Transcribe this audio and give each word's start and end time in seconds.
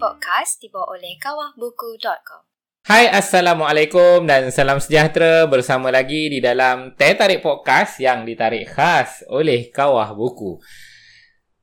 Podcast 0.00 0.64
dibawa 0.64 0.96
oleh 0.96 1.20
kawahbuku.com. 1.20 2.40
Hai 2.88 3.12
Assalamualaikum 3.12 4.24
dan 4.24 4.48
salam 4.48 4.80
sejahtera 4.80 5.44
bersama 5.44 5.92
lagi 5.92 6.32
di 6.32 6.40
dalam 6.40 6.96
Teh 6.96 7.12
Tarik 7.12 7.44
Podcast 7.44 8.00
yang 8.00 8.24
ditarik 8.24 8.64
khas 8.64 9.20
oleh 9.28 9.68
Kawah 9.68 10.16
Buku. 10.16 10.56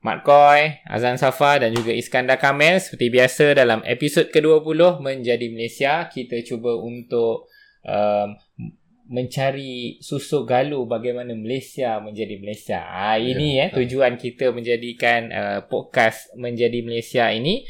Mat 0.06 0.22
Koi, 0.22 0.86
Azan 0.86 1.18
Safa 1.18 1.66
dan 1.66 1.74
juga 1.74 1.90
Iskandar 1.90 2.38
Kamel 2.38 2.78
seperti 2.78 3.10
biasa 3.10 3.58
dalam 3.58 3.82
episod 3.82 4.30
ke-20 4.30 5.02
Menjadi 5.02 5.50
Malaysia 5.50 6.06
kita 6.06 6.38
cuba 6.46 6.78
untuk 6.78 7.50
um, 7.82 8.38
mencari 9.10 9.98
susuk 9.98 10.46
galu 10.46 10.86
bagaimana 10.86 11.34
Malaysia 11.34 11.98
menjadi 11.98 12.38
Malaysia. 12.38 12.86
Ah 12.86 13.18
ini 13.18 13.58
ya, 13.58 13.66
eh 13.66 13.70
tujuan 13.74 14.14
kita 14.14 14.54
menjadikan 14.54 15.34
uh, 15.34 15.60
podcast 15.66 16.30
menjadi 16.38 16.86
Malaysia 16.86 17.34
ini 17.34 17.66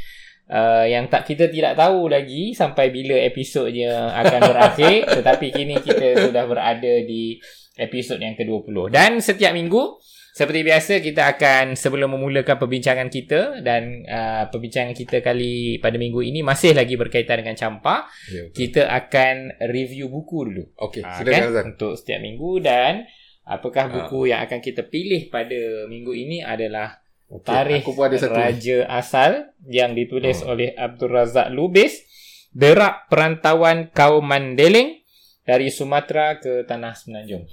uh, 0.52 0.86
yang 0.88 1.08
tak 1.12 1.28
kita 1.28 1.52
tidak 1.52 1.76
tahu 1.76 2.12
lagi 2.12 2.56
sampai 2.56 2.92
bila 2.92 3.16
episodnya 3.20 4.12
akan 4.16 4.42
berakhir 4.48 5.08
tetapi 5.22 5.48
kini 5.54 5.76
kita 5.84 6.28
sudah 6.28 6.44
berada 6.48 6.94
di 7.04 7.40
episod 7.78 8.18
yang 8.18 8.34
ke-20 8.34 8.90
dan 8.90 9.22
setiap 9.22 9.54
minggu 9.54 10.00
seperti 10.38 10.62
biasa 10.62 10.94
kita 11.02 11.34
akan 11.34 11.74
sebelum 11.74 12.14
memulakan 12.14 12.62
perbincangan 12.62 13.10
kita 13.10 13.66
dan 13.66 14.06
uh, 14.06 14.46
perbincangan 14.54 14.94
kita 14.94 15.26
kali 15.26 15.82
pada 15.82 15.98
minggu 15.98 16.22
ini 16.22 16.46
masih 16.46 16.78
lagi 16.78 16.94
berkaitan 16.94 17.42
dengan 17.42 17.58
campak. 17.58 18.06
Ya, 18.30 18.46
kita 18.54 18.86
akan 18.86 19.58
review 19.66 20.14
buku 20.14 20.46
dulu. 20.46 20.64
Okey, 20.78 21.02
uh, 21.02 21.10
silakan 21.18 21.42
kan? 21.42 21.66
untuk 21.74 21.98
setiap 21.98 22.22
minggu 22.22 22.62
dan 22.62 23.10
apakah 23.50 23.90
buku 23.90 24.30
uh. 24.30 24.38
yang 24.38 24.40
akan 24.46 24.62
kita 24.62 24.86
pilih 24.86 25.26
pada 25.34 25.90
minggu 25.90 26.14
ini 26.14 26.46
adalah 26.46 27.02
okay, 27.32 27.84
Tarikh 27.84 27.88
Raja 28.28 28.78
Asal 28.88 29.52
yang 29.68 29.94
ditulis 29.94 30.44
uh. 30.44 30.56
oleh 30.56 30.74
Abdul 30.74 31.12
Razak 31.12 31.52
Lubis, 31.52 32.04
Derak 32.52 33.12
Perantauan 33.12 33.92
Kaum 33.92 34.26
Mandeling 34.26 35.04
dari 35.48 35.72
Sumatera 35.72 36.40
ke 36.40 36.68
Tanah 36.68 36.96
Semenanjung. 36.96 37.48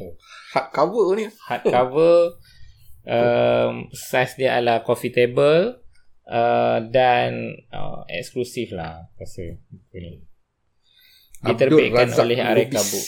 Hardcover 0.55 1.07
ni. 1.19 1.25
Hardcover 1.47 2.35
um, 3.09 3.89
size 3.93 4.35
dia 4.37 4.59
adalah 4.59 4.83
coffee 4.83 5.13
table 5.13 5.85
uh, 6.29 6.79
dan 6.89 7.53
uh, 7.73 8.05
eksklusif 8.09 8.73
lah 8.73 9.09
rasa 9.17 9.57
buku 9.69 9.97
ni 10.01 10.13
diterbitkan 11.45 12.09
oleh 12.17 12.41
Areka 12.41 12.81
Book 12.81 13.07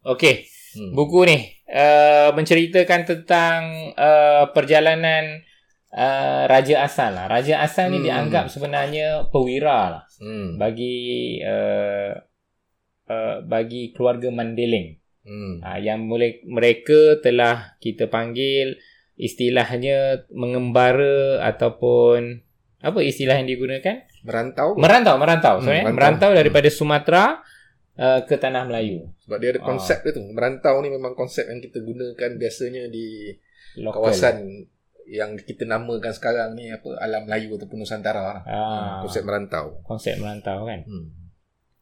Okey, 0.00 0.48
hmm. 0.80 0.96
buku 0.96 1.28
ni 1.28 1.38
uh, 1.68 2.32
menceritakan 2.32 3.04
tentang 3.04 3.92
uh, 4.00 4.48
perjalanan 4.56 5.44
uh, 5.94 6.42
Raja 6.46 6.86
Asal 6.86 7.14
lah. 7.14 7.26
Raja 7.26 7.62
Asal 7.62 7.90
ni 7.90 8.02
hmm. 8.02 8.06
dianggap 8.06 8.44
sebenarnya 8.50 9.30
pewira 9.30 10.00
lah 10.00 10.04
hmm. 10.22 10.58
bagi 10.58 10.96
uh, 11.42 12.12
uh, 13.10 13.36
bagi 13.44 13.90
keluarga 13.94 14.30
Mandeling. 14.30 14.98
Hmm. 15.20 15.60
Uh, 15.60 15.78
yang 15.78 16.06
mulai 16.08 16.40
mereka 16.48 17.20
telah 17.20 17.76
kita 17.78 18.08
panggil 18.08 18.80
istilahnya 19.20 20.24
mengembara 20.32 21.44
ataupun 21.44 22.40
apa 22.80 22.98
istilah 23.04 23.36
yang 23.36 23.48
digunakan? 23.48 24.08
Merantau. 24.24 24.72
Merantau, 24.80 25.14
merantau. 25.20 25.54
Hmm, 25.60 25.64
sorry, 25.68 25.80
merantau, 25.84 25.96
merantau 25.96 26.30
daripada 26.32 26.68
hmm. 26.72 26.76
Sumatera 26.76 27.24
uh, 28.00 28.20
ke 28.24 28.40
tanah 28.40 28.64
Melayu. 28.64 29.12
Sebab 29.28 29.36
dia 29.36 29.50
ada 29.52 29.60
konsep 29.60 30.00
uh. 30.00 30.02
dia 30.08 30.12
tu. 30.16 30.22
Merantau 30.32 30.80
ni 30.80 30.88
memang 30.88 31.12
konsep 31.12 31.44
yang 31.44 31.60
kita 31.60 31.84
gunakan 31.84 32.30
biasanya 32.40 32.88
di 32.88 33.36
Local. 33.76 34.00
kawasan 34.00 34.64
yang 35.10 35.34
kita 35.34 35.66
namakan 35.66 36.14
sekarang 36.14 36.54
ni 36.54 36.70
apa 36.70 36.94
alam 37.02 37.26
Melayu 37.26 37.58
ataupun 37.58 37.82
Nusantara. 37.82 38.46
Uh. 38.46 39.02
Konsep 39.02 39.26
merantau. 39.26 39.82
Konsep 39.82 40.14
merantau 40.22 40.64
kan. 40.64 40.86
Hmm. 40.86 41.06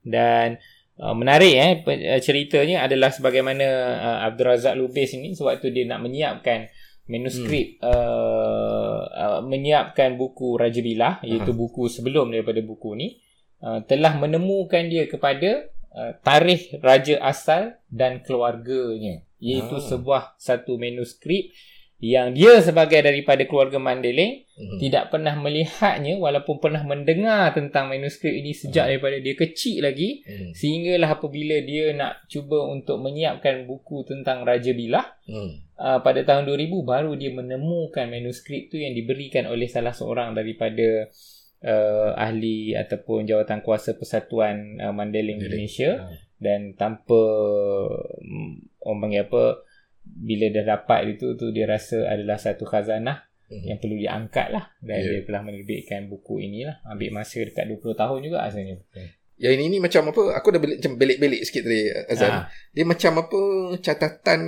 Dan 0.02 0.56
Uh, 0.98 1.14
menarik 1.14 1.54
eh 1.54 1.72
ceritanya 2.18 2.82
adalah 2.82 3.14
sebagaimana 3.14 3.66
uh, 4.02 4.26
Abdul 4.26 4.50
Razak 4.50 4.74
Lubis 4.74 5.14
ini 5.14 5.30
sewaktu 5.30 5.70
dia 5.70 5.86
nak 5.86 6.02
menyiapkan 6.02 6.66
manuskrip 7.06 7.78
hmm. 7.78 7.86
uh, 7.86 9.02
uh, 9.06 9.40
menyiapkan 9.46 10.18
buku 10.18 10.58
Raja 10.58 10.82
Bilah 10.82 11.22
iaitu 11.22 11.54
uh-huh. 11.54 11.70
buku 11.70 11.86
sebelum 11.86 12.34
daripada 12.34 12.58
buku 12.66 12.98
ni 12.98 13.14
uh, 13.62 13.78
telah 13.86 14.18
menemukan 14.18 14.90
dia 14.90 15.06
kepada 15.06 15.70
uh, 15.94 16.18
tarikh 16.20 16.82
raja 16.82 17.22
asal 17.22 17.78
dan 17.86 18.18
keluarganya 18.26 19.22
iaitu 19.38 19.78
uh 19.78 19.82
sebuah 19.82 20.34
satu 20.34 20.82
manuskrip 20.82 21.54
yang 21.98 22.30
dia 22.30 22.62
sebagai 22.62 23.02
daripada 23.02 23.42
keluarga 23.42 23.82
Mandeling 23.82 24.46
uh-huh. 24.54 24.78
tidak 24.78 25.10
pernah 25.10 25.34
melihatnya 25.34 26.14
walaupun 26.14 26.62
pernah 26.62 26.86
mendengar 26.86 27.50
tentang 27.50 27.90
manuskrip 27.90 28.30
ini 28.30 28.54
sejak 28.54 28.86
uh-huh. 28.86 28.90
daripada 28.94 29.18
dia 29.18 29.34
kecil 29.34 29.82
lagi 29.82 30.22
uh-huh. 30.22 30.54
sehinggalah 30.54 31.18
apabila 31.18 31.58
dia 31.66 31.90
nak 31.98 32.22
cuba 32.30 32.70
untuk 32.70 33.02
menyiapkan 33.02 33.66
buku 33.66 34.06
tentang 34.06 34.46
Raja 34.46 34.70
Bilah 34.78 35.10
uh-huh. 35.26 35.50
uh, 35.74 35.98
pada 35.98 36.22
tahun 36.22 36.46
2000 36.46 36.70
baru 36.86 37.18
dia 37.18 37.34
menemukan 37.34 38.06
manuskrip 38.06 38.70
tu 38.70 38.78
yang 38.78 38.94
diberikan 38.94 39.50
oleh 39.50 39.66
salah 39.66 39.90
seorang 39.90 40.38
daripada 40.38 41.10
uh, 41.66 42.14
ahli 42.14 42.78
ataupun 42.78 43.26
jawatan 43.26 43.58
kuasa 43.66 43.98
persatuan 43.98 44.78
uh, 44.78 44.94
Mandeling 44.94 45.42
Indonesia 45.42 46.06
uh-huh. 46.06 46.14
dan 46.38 46.78
tanpa 46.78 47.22
um, 48.22 48.62
orang 48.86 48.98
panggil 49.02 49.26
apa 49.26 49.66
bila 50.16 50.48
dah 50.50 50.64
dapat 50.78 51.18
itu 51.18 51.36
tu 51.36 51.52
dia 51.52 51.68
rasa 51.68 52.08
adalah 52.08 52.40
satu 52.40 52.64
khazanah 52.64 53.28
mm-hmm. 53.48 53.66
yang 53.68 53.78
perlu 53.78 53.96
diangkat 53.96 54.48
lah 54.54 54.64
dan 54.80 54.98
yeah. 55.02 55.10
dia 55.18 55.20
telah 55.28 55.42
menerbitkan 55.44 56.08
buku 56.08 56.40
inilah 56.40 56.80
ambil 56.88 57.20
masa 57.20 57.44
dekat 57.44 57.68
20 57.68 57.94
tahun 57.94 58.18
juga 58.24 58.38
asalnya 58.46 58.80
okay. 58.88 59.18
Ya 59.38 59.54
ini 59.54 59.70
ni 59.70 59.78
macam 59.78 60.10
apa 60.10 60.34
aku 60.34 60.50
dah 60.50 60.58
belik, 60.58 60.82
macam 60.82 60.92
belik-belik 60.98 61.46
sikit 61.46 61.62
tadi 61.62 61.94
Azan. 62.10 62.30
Ha. 62.34 62.40
Dia 62.74 62.82
macam 62.82 63.22
apa 63.22 63.40
catatan 63.78 64.40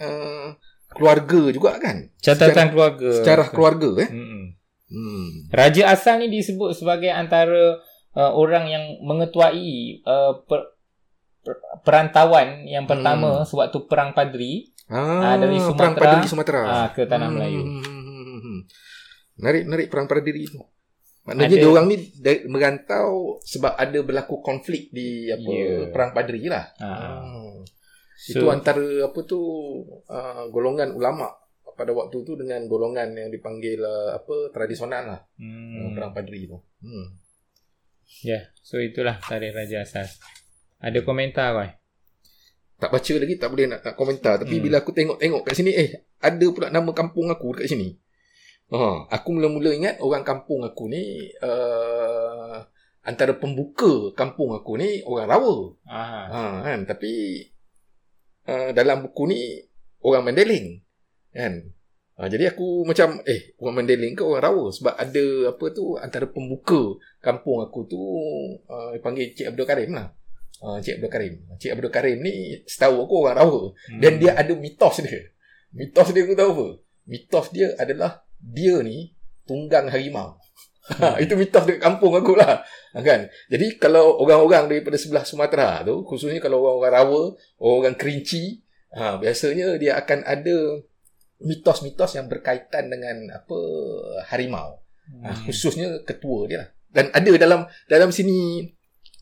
uh, 0.00 0.56
keluarga 0.96 1.52
juga 1.52 1.76
kan? 1.76 2.08
Catatan 2.24 2.48
secara, 2.56 2.72
keluarga. 2.72 3.08
Secara 3.20 3.44
keluarga 3.52 3.90
eh. 4.00 4.08
Hmm. 4.08 4.56
Hmm. 4.88 5.52
Raja 5.52 5.92
asal 5.92 6.24
ni 6.24 6.32
disebut 6.32 6.72
sebagai 6.72 7.12
antara 7.12 7.84
uh, 8.16 8.32
orang 8.32 8.64
yang 8.66 8.84
mengetuai 9.04 10.00
uh, 10.08 10.40
per, 10.48 10.80
per, 11.44 11.54
perantauan 11.84 12.64
yang 12.64 12.88
pertama 12.88 13.44
hmm. 13.44 13.46
sewaktu 13.46 13.86
perang 13.86 14.16
Padri 14.16 14.72
Ah, 14.90 15.38
dari 15.38 15.56
Sumatera, 15.62 15.78
perang 15.78 15.94
pada 15.94 16.14
diri 16.18 16.28
Sumatera. 16.28 16.60
Ah, 16.66 16.88
ke 16.90 17.02
tanah 17.06 17.28
hmm. 17.30 17.36
Melayu. 17.38 17.62
Menarik, 19.40 19.62
menarik 19.70 19.86
perang 19.88 20.06
pada 20.10 20.20
diri 20.20 20.44
tu. 20.50 20.60
Maknanya 21.30 21.46
ada, 21.46 21.62
dia 21.62 21.70
orang 21.70 21.86
ni 21.86 21.96
merantau 22.50 23.38
sebab 23.44 23.78
ada 23.78 23.98
berlaku 24.02 24.42
konflik 24.42 24.90
di 24.90 25.30
apa 25.30 25.52
yeah. 25.52 25.88
perang 25.94 26.10
padri 26.10 26.42
lah. 26.50 26.64
Ah. 26.82 27.22
Hmm. 27.22 27.62
So, 28.20 28.36
itu 28.36 28.46
antara 28.52 28.84
apa 29.06 29.20
tu 29.24 29.40
uh, 30.10 30.44
golongan 30.52 30.92
ulama 30.92 31.32
pada 31.72 31.96
waktu 31.96 32.20
tu 32.20 32.36
dengan 32.36 32.60
golongan 32.68 33.16
yang 33.16 33.32
dipanggil 33.32 33.80
uh, 33.80 34.12
apa 34.18 34.52
tradisional 34.52 35.16
lah. 35.16 35.20
Hmm. 35.40 35.96
Perang 35.96 36.12
padri 36.12 36.50
tu. 36.50 36.58
Hmm. 36.84 37.16
Ya, 38.26 38.36
yeah. 38.36 38.42
so 38.60 38.82
itulah 38.82 39.22
tarikh 39.22 39.54
Raja 39.54 39.86
Asas. 39.86 40.18
Ada 40.82 41.00
komentar 41.06 41.54
kau? 41.54 41.79
Tak 42.80 42.90
baca 42.90 43.12
lagi 43.20 43.34
tak 43.36 43.48
boleh 43.52 43.66
nak, 43.68 43.80
nak 43.84 43.94
komentar. 43.94 44.40
Tapi 44.40 44.56
hmm. 44.56 44.64
bila 44.64 44.76
aku 44.80 44.90
tengok-tengok 44.96 45.42
kat 45.44 45.54
sini 45.54 45.72
eh 45.76 45.88
ada 46.24 46.46
pula 46.48 46.72
nama 46.72 46.90
kampung 46.96 47.28
aku 47.28 47.60
dekat 47.60 47.76
sini. 47.76 47.92
Ha 48.72 49.12
aku 49.12 49.28
mula-mula 49.36 49.70
ingat 49.76 50.00
orang 50.00 50.24
kampung 50.24 50.64
aku 50.64 50.88
ni 50.88 51.28
uh, 51.44 52.56
antara 53.04 53.36
pembuka 53.36 54.16
kampung 54.16 54.56
aku 54.56 54.80
ni 54.80 55.04
orang 55.04 55.28
Rawa. 55.28 55.56
Ha 55.84 56.64
kan? 56.64 56.80
Tapi 56.88 57.44
uh, 58.48 58.70
dalam 58.72 59.04
buku 59.04 59.22
ni 59.28 59.60
orang 60.00 60.32
Mandeling 60.32 60.80
kan? 61.36 61.60
Ha, 62.20 62.28
jadi 62.28 62.52
aku 62.52 62.84
macam 62.84 63.24
eh 63.24 63.56
orang 63.60 63.80
Mandeling 63.80 64.12
ke 64.12 64.24
orang 64.24 64.44
Rawa? 64.44 64.64
Sebab 64.72 64.94
ada 64.96 65.24
apa 65.52 65.64
tu 65.72 65.96
antara 66.00 66.28
pembuka 66.28 66.96
kampung 67.20 67.60
aku 67.60 67.84
tu 67.84 68.00
uh, 68.64 68.92
panggil 69.04 69.32
Cik 69.36 69.52
Abdul 69.52 69.68
Karim 69.68 69.92
lah 69.96 70.12
uh, 70.62 70.78
Cik 70.80 71.00
Abdul 71.00 71.12
Karim. 71.12 71.34
Cik 71.56 71.70
Abdul 71.76 71.92
Karim 71.92 72.18
ni 72.22 72.60
setahu 72.64 73.04
aku 73.08 73.14
orang 73.26 73.36
Rawa. 73.40 73.62
Hmm. 73.72 74.00
Dan 74.00 74.12
dia 74.20 74.32
ada 74.36 74.52
mitos 74.54 75.00
dia. 75.02 75.32
Mitos 75.72 76.08
dia 76.12 76.22
aku 76.24 76.34
tahu 76.36 76.50
apa? 76.52 76.68
Mitos 77.08 77.46
dia 77.50 77.68
adalah 77.80 78.22
dia 78.40 78.80
ni 78.80 79.12
tunggang 79.48 79.88
harimau. 79.90 80.36
Hmm. 80.90 81.22
itu 81.22 81.38
mitos 81.38 81.64
dekat 81.68 81.80
kampung 81.82 82.18
aku 82.18 82.34
lah. 82.34 82.66
Kan? 82.96 83.30
Jadi 83.46 83.78
kalau 83.78 84.18
orang-orang 84.18 84.66
daripada 84.66 84.98
sebelah 84.98 85.22
Sumatera 85.22 85.86
tu, 85.86 86.02
khususnya 86.02 86.42
kalau 86.42 86.66
orang-orang 86.66 86.94
Rawa, 86.94 87.22
orang 87.62 87.94
Kerinci, 87.94 88.64
ha, 88.94 89.14
biasanya 89.20 89.78
dia 89.78 89.94
akan 90.00 90.26
ada 90.26 90.56
mitos-mitos 91.40 92.18
yang 92.18 92.26
berkaitan 92.26 92.90
dengan 92.90 93.30
apa 93.30 93.58
harimau. 94.34 94.82
Ha, 94.82 95.14
hmm. 95.14 95.22
Ha, 95.22 95.30
khususnya 95.46 95.88
ketua 96.02 96.50
dia 96.50 96.58
lah. 96.66 96.68
Dan 96.90 97.06
ada 97.14 97.30
dalam 97.38 97.60
dalam 97.86 98.10
sini 98.10 98.66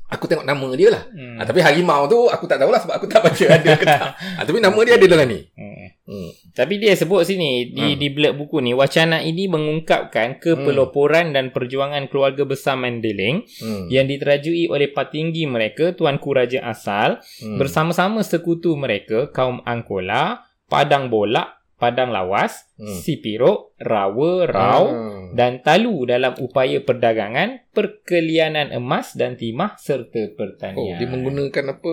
Aku 0.09 0.25
tengok 0.25 0.43
nama 0.43 0.69
dia 0.73 0.89
lah. 0.89 1.05
Hmm. 1.09 1.37
Ha, 1.37 1.45
tapi 1.45 1.61
harimau 1.61 2.09
tu 2.09 2.27
aku 2.27 2.45
tak 2.45 2.57
tahulah 2.59 2.81
sebab 2.81 2.97
aku 2.97 3.07
tak 3.07 3.21
baca 3.21 3.45
ada 3.57 3.71
ke 3.75 3.85
tak. 3.85 4.01
Ha, 4.17 4.41
tapi 4.41 4.57
nama 4.57 4.79
dia 4.81 4.97
ada 4.97 5.05
dalam 5.05 5.29
ni. 5.29 5.41
Hmm. 5.53 5.77
Hmm. 6.09 6.31
Tapi 6.51 6.81
dia 6.81 6.97
sebut 6.97 7.21
sini 7.23 7.69
di 7.69 7.87
Hmm. 7.87 7.97
di 7.97 8.09
blurb 8.09 8.35
buku 8.39 8.59
ni 8.59 8.73
wacana 8.73 9.21
ini 9.21 9.45
mengungkapkan 9.47 10.41
kepeloporan 10.41 11.31
dan 11.31 11.53
perjuangan 11.53 12.09
keluarga 12.09 12.43
besar 12.43 12.75
Mandailing 12.75 13.45
Hmm. 13.61 13.87
yang 13.89 14.05
diterajui 14.05 14.67
oleh 14.67 14.89
petinggi 14.89 15.45
mereka 15.45 15.93
tuanku 15.93 16.33
raja 16.33 16.65
asal 16.65 17.21
Hmm. 17.39 17.61
bersama-sama 17.61 18.25
sekutu 18.25 18.73
mereka 18.75 19.29
kaum 19.29 19.61
Angkola, 19.63 20.41
Padang 20.65 21.09
Bolak, 21.09 21.58
Padang 21.79 22.11
Lawas, 22.11 22.67
Hmm. 22.75 22.91
Sipirok, 22.93 23.79
Rawa, 23.79 24.45
Rau 24.45 24.85
Hmm. 24.85 25.33
dan 25.33 25.63
Talu 25.63 26.05
dalam 26.05 26.35
upaya 26.37 26.79
perdagangan, 26.79 27.71
perkelianan 27.71 28.71
emas 28.71 29.15
dan 29.15 29.35
timah 29.35 29.79
serta 29.79 30.27
Oh, 30.27 30.35
pertanian. 30.35 30.99
dia 30.99 31.07
menggunakan 31.07 31.65
apa 31.73 31.93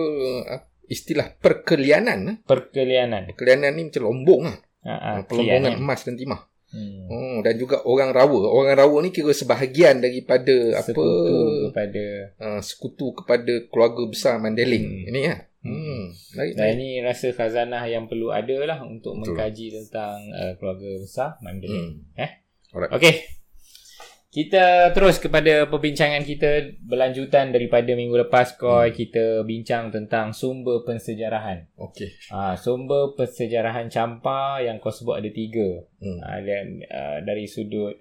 istilah 0.84 1.34
perkelianan. 1.36 2.18
eh? 2.26 2.36
perkelianan. 2.42 3.26
Perkelianan 3.28 3.72
ni 3.72 3.82
macam 3.86 4.02
lombong 4.04 4.42
lah. 4.44 4.58
Ha, 4.82 4.94
ha, 4.94 5.10
Pelombongan 5.22 5.78
emas 5.78 6.02
dan 6.02 6.14
timah. 6.14 6.42
Hmm. 6.66 7.06
Oh, 7.06 7.38
dan 7.40 7.54
juga 7.56 7.78
orang 7.82 8.10
rawa. 8.10 8.42
Orang 8.44 8.74
rawa 8.74 8.96
ni 9.00 9.10
kira 9.10 9.30
sebahagian 9.30 9.98
daripada 9.98 10.76
apa 10.76 10.90
Sekutu 10.90 11.34
kepada 11.64 12.04
uh, 12.36 12.60
sekutu 12.60 13.06
kepada 13.14 13.54
keluarga 13.66 14.02
besar 14.04 14.34
Mandailing. 14.36 14.82
Hmm. 14.84 15.08
Ini 15.08 15.20
ya. 15.24 15.36
Hmm. 15.66 16.04
Baik, 16.32 16.52
Dan 16.54 16.64
baik. 16.64 16.74
ini 16.78 16.88
rasa 17.00 17.26
khazanah 17.30 17.84
yang 17.84 18.06
perlu 18.06 18.30
ada 18.30 18.56
lah 18.62 18.78
untuk 18.80 19.18
Betul. 19.18 19.34
mengkaji 19.34 19.66
tentang 19.74 20.16
uh, 20.30 20.52
keluarga 20.56 20.88
besar 20.96 21.28
Mandailing. 21.40 22.06
Hmm. 22.14 22.22
Eh? 22.22 22.30
Alright. 22.70 22.92
Okey. 22.94 23.14
Kita 24.26 24.92
terus 24.92 25.16
kepada 25.16 25.64
perbincangan 25.64 26.20
kita 26.20 26.76
berlanjutan 26.84 27.56
daripada 27.56 27.88
minggu 27.96 28.28
lepas 28.28 28.52
Koi 28.54 28.92
Hmm. 28.92 28.92
kita 28.92 29.24
bincang 29.42 29.88
tentang 29.88 30.36
sumber 30.36 30.84
pensejarahan. 30.84 31.64
Okey. 31.80 32.12
Ha, 32.28 32.52
sumber 32.54 33.16
pensejarahan 33.16 33.88
campa 33.88 34.60
yang 34.60 34.76
kau 34.76 34.92
sebut 34.92 35.16
ada 35.16 35.30
tiga. 35.32 35.80
Hmm. 35.96 36.20
Ha, 36.20 36.44
dan, 36.44 36.66
uh, 36.84 37.18
dari 37.24 37.48
sudut 37.48 37.96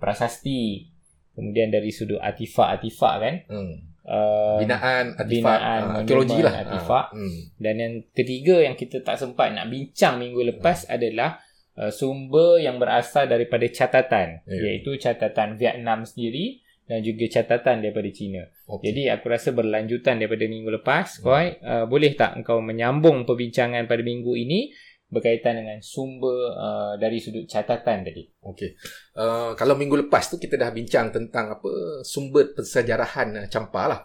prasasti, 0.00 0.88
kemudian 1.36 1.68
dari 1.68 1.92
sudut 1.92 2.20
artifak-artifak 2.20 3.14
kan. 3.20 3.34
Hmm. 3.52 3.76
Uh, 4.06 4.62
Binaan, 4.62 5.18
artifak, 5.18 5.58
binaan, 5.58 5.80
monumen, 5.82 5.98
arkeologi 6.06 6.38
lah. 6.38 6.54
artifak. 6.62 7.06
Ah, 7.10 7.18
hmm. 7.18 7.38
Dan 7.58 7.74
yang 7.74 7.92
ketiga 8.14 8.56
yang 8.62 8.78
kita 8.78 9.02
tak 9.02 9.18
sempat 9.18 9.50
nak 9.50 9.66
bincang 9.66 10.22
minggu 10.22 10.46
lepas 10.46 10.86
adalah 10.86 11.42
uh, 11.74 11.90
sumber 11.90 12.62
yang 12.62 12.78
berasal 12.78 13.26
daripada 13.26 13.66
catatan 13.66 14.46
Ya. 14.46 14.62
iaitu 14.62 14.94
catatan 14.96 15.58
Vietnam 15.58 16.06
sendiri 16.06 16.62
dan 16.86 17.02
juga 17.02 17.26
catatan 17.26 17.82
daripada 17.82 18.06
China. 18.08 18.46
Okey. 18.70 18.94
Jadi 18.94 19.02
aku 19.10 19.26
rasa 19.26 19.50
berlanjutan 19.50 20.22
daripada 20.22 20.46
minggu 20.46 20.70
lepas, 20.70 21.18
Hmm. 21.18 21.22
Koi, 21.26 21.46
uh, 21.58 21.84
boleh 21.84 22.14
tak 22.14 22.38
engkau 22.38 22.62
menyambung 22.62 23.26
perbincangan 23.26 23.90
pada 23.90 24.06
minggu 24.06 24.38
ini 24.38 24.70
berkaitan 25.06 25.62
dengan 25.62 25.78
sumber 25.78 26.54
uh, 26.58 26.94
dari 26.98 27.22
sudut 27.22 27.46
catatan 27.46 28.02
tadi? 28.02 28.26
Okey. 28.42 28.74
Uh, 29.14 29.54
kalau 29.54 29.78
minggu 29.78 30.06
lepas 30.06 30.26
tu 30.26 30.36
kita 30.36 30.58
dah 30.58 30.74
bincang 30.74 31.14
tentang 31.14 31.58
apa 31.58 32.02
sumber 32.02 32.54
persejarahan 32.54 33.44
uh, 33.44 33.46
Campa 33.46 33.84
lah. 33.86 34.02